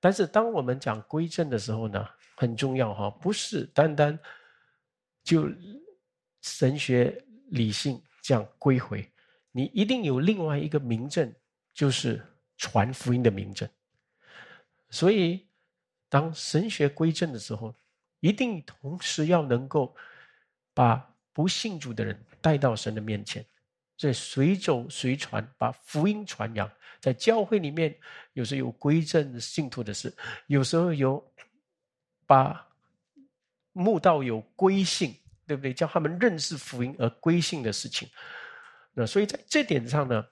[0.00, 4.18] 但是当我们讲归正的时候呢，很重要哈，不是单单
[5.22, 5.50] 就
[6.40, 9.06] 神学理性这样归回，
[9.52, 11.30] 你一定有另外一个名证，
[11.74, 12.26] 就是
[12.56, 13.68] 传福音的名证。
[14.88, 15.46] 所以，
[16.10, 17.74] 当神学归正的时候，
[18.20, 19.96] 一定同时要能够
[20.74, 21.06] 把。
[21.32, 23.42] 不信主的人带到神的面前，
[23.96, 26.70] 这随走随传，把福音传扬。
[26.98, 27.96] 在教会里面，
[28.32, 30.12] 有时候有归正信徒的事，
[30.48, 31.24] 有时候有
[32.26, 32.68] 把
[33.72, 35.14] 慕道有归信，
[35.46, 35.72] 对不对？
[35.72, 38.08] 叫他们认识福音而归信的事情。
[38.92, 40.26] 那所以在这点上呢，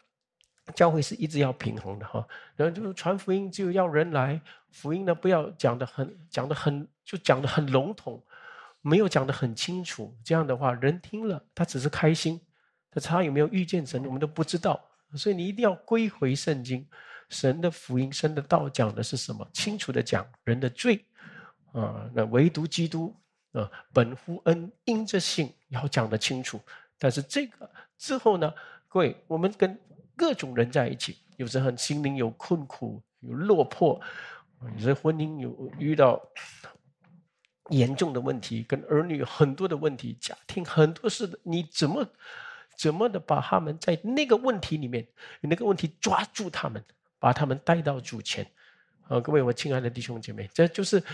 [0.75, 2.27] 教会是一直要平衡的哈。
[2.57, 4.41] 然后就是传福音，就要人来，
[4.71, 8.23] 福音呢不要讲的很讲的很就讲的很笼统。
[8.81, 12.41] 没有讲得很清楚，这样的话，人听了他只是开心，
[12.93, 14.81] 他他有没有遇见神，我们都不知道。
[15.17, 16.87] 所以你一定要归回圣经，
[17.29, 19.47] 神的福音、神的道讲的是什么？
[19.53, 21.05] 清楚的讲人的罪
[21.73, 23.15] 啊，那唯独基督
[23.53, 26.61] 啊，本乎恩，因着信，要讲得清楚。
[27.01, 28.55] 但是这个之后呢，
[28.87, 29.77] 各位，我们跟
[30.19, 33.99] 各种人在一起，有时很心灵有困苦，有落魄，
[34.75, 36.21] 有时婚姻有遇到。
[37.71, 42.03] 严重的问题，跟儿女很多的问题，家庭很多事的，你怎么
[42.79, 45.07] 怎么的把他们在那个问题里面，
[45.43, 46.83] 那个问题抓住他们，
[47.19, 48.51] 把他们带到主前。
[49.07, 51.05] 啊，各位我亲爱的弟兄姐妹，这就是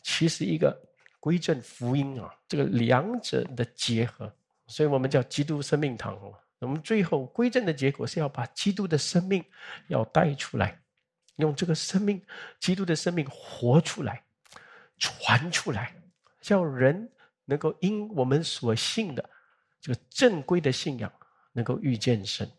[0.00, 0.80] 其实一个
[1.18, 4.32] 归正福音啊，这个两者的结合，
[4.68, 6.16] 所以我们叫基督生命堂。
[6.60, 9.44] 我们最后归正的结果是要把基督的生命
[9.88, 10.80] 要带出来，
[11.36, 12.20] 用这个生命，
[12.60, 14.22] 基督的生命活出来。
[15.00, 15.94] 传出来，
[16.40, 17.08] 叫人
[17.44, 19.30] 能够因我们所信的
[19.80, 21.08] 这个正规的信仰，
[21.52, 22.50] 能够遇见神。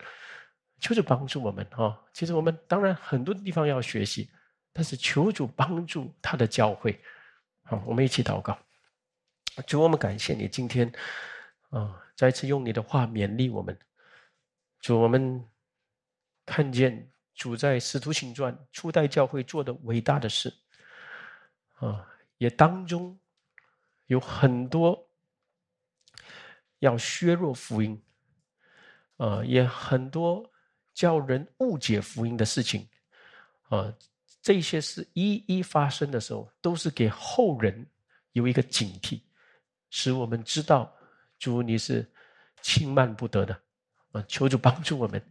[0.80, 2.02] 求主帮助我们哈。
[2.14, 4.30] 其实我们当然很多地方要学习，
[4.72, 6.98] 但是求主帮助他的教会。
[7.64, 8.58] 好，我们一起祷告。
[9.68, 10.90] 主，我们感谢你今天
[11.72, 13.78] 啊，再次用你的话勉励我们。
[14.82, 15.46] 主，我们
[16.46, 20.54] 看见主在使徒行传初代教会做的伟大的事
[21.76, 22.06] 啊，
[22.38, 23.20] 也当中
[24.08, 25.10] 有很多
[26.80, 28.02] 要削弱福音
[29.18, 30.50] 啊，也很多
[30.94, 32.88] 叫人误解福音的事情
[33.70, 33.94] 啊，
[34.42, 37.86] 这些事一一发生的时候，都是给后人
[38.32, 39.22] 有一个警惕。
[39.90, 40.96] 使我们知道，
[41.38, 42.10] 主你是
[42.62, 43.62] 轻慢不得的，
[44.12, 44.24] 啊！
[44.28, 45.22] 求主帮助我们。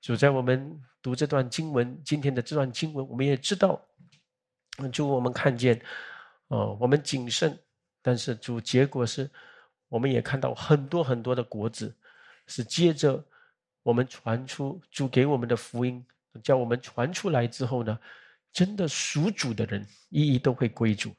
[0.00, 3.80] 主在我们读这段经文，今天的这段经文，我们也知道，
[4.92, 5.80] 主我们看见，
[6.48, 7.58] 哦，我们谨慎，
[8.00, 9.30] 但是主结果是，
[9.88, 11.94] 我们也看到很多很多的果子，
[12.46, 13.22] 是接着
[13.82, 16.04] 我们传出主给我们的福音，
[16.42, 17.98] 叫我们传出来之后呢，
[18.52, 21.14] 真的属主的人，一一都会归主。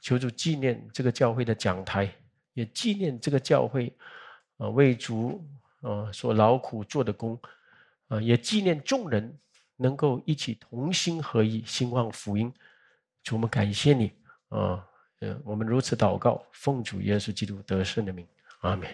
[0.00, 2.08] 求主纪念这个教会的讲台，
[2.54, 3.92] 也纪念这个教会，
[4.56, 5.44] 啊为主
[5.80, 7.40] 啊所劳苦做的功，
[8.08, 9.38] 啊也纪念众人
[9.76, 12.52] 能够一起同心合一兴旺福音。
[13.22, 14.12] 主，我们感谢你
[14.48, 14.84] 啊，
[15.44, 18.26] 我们如此祷告，奉主耶稣基督得胜的名，
[18.60, 18.88] 阿门。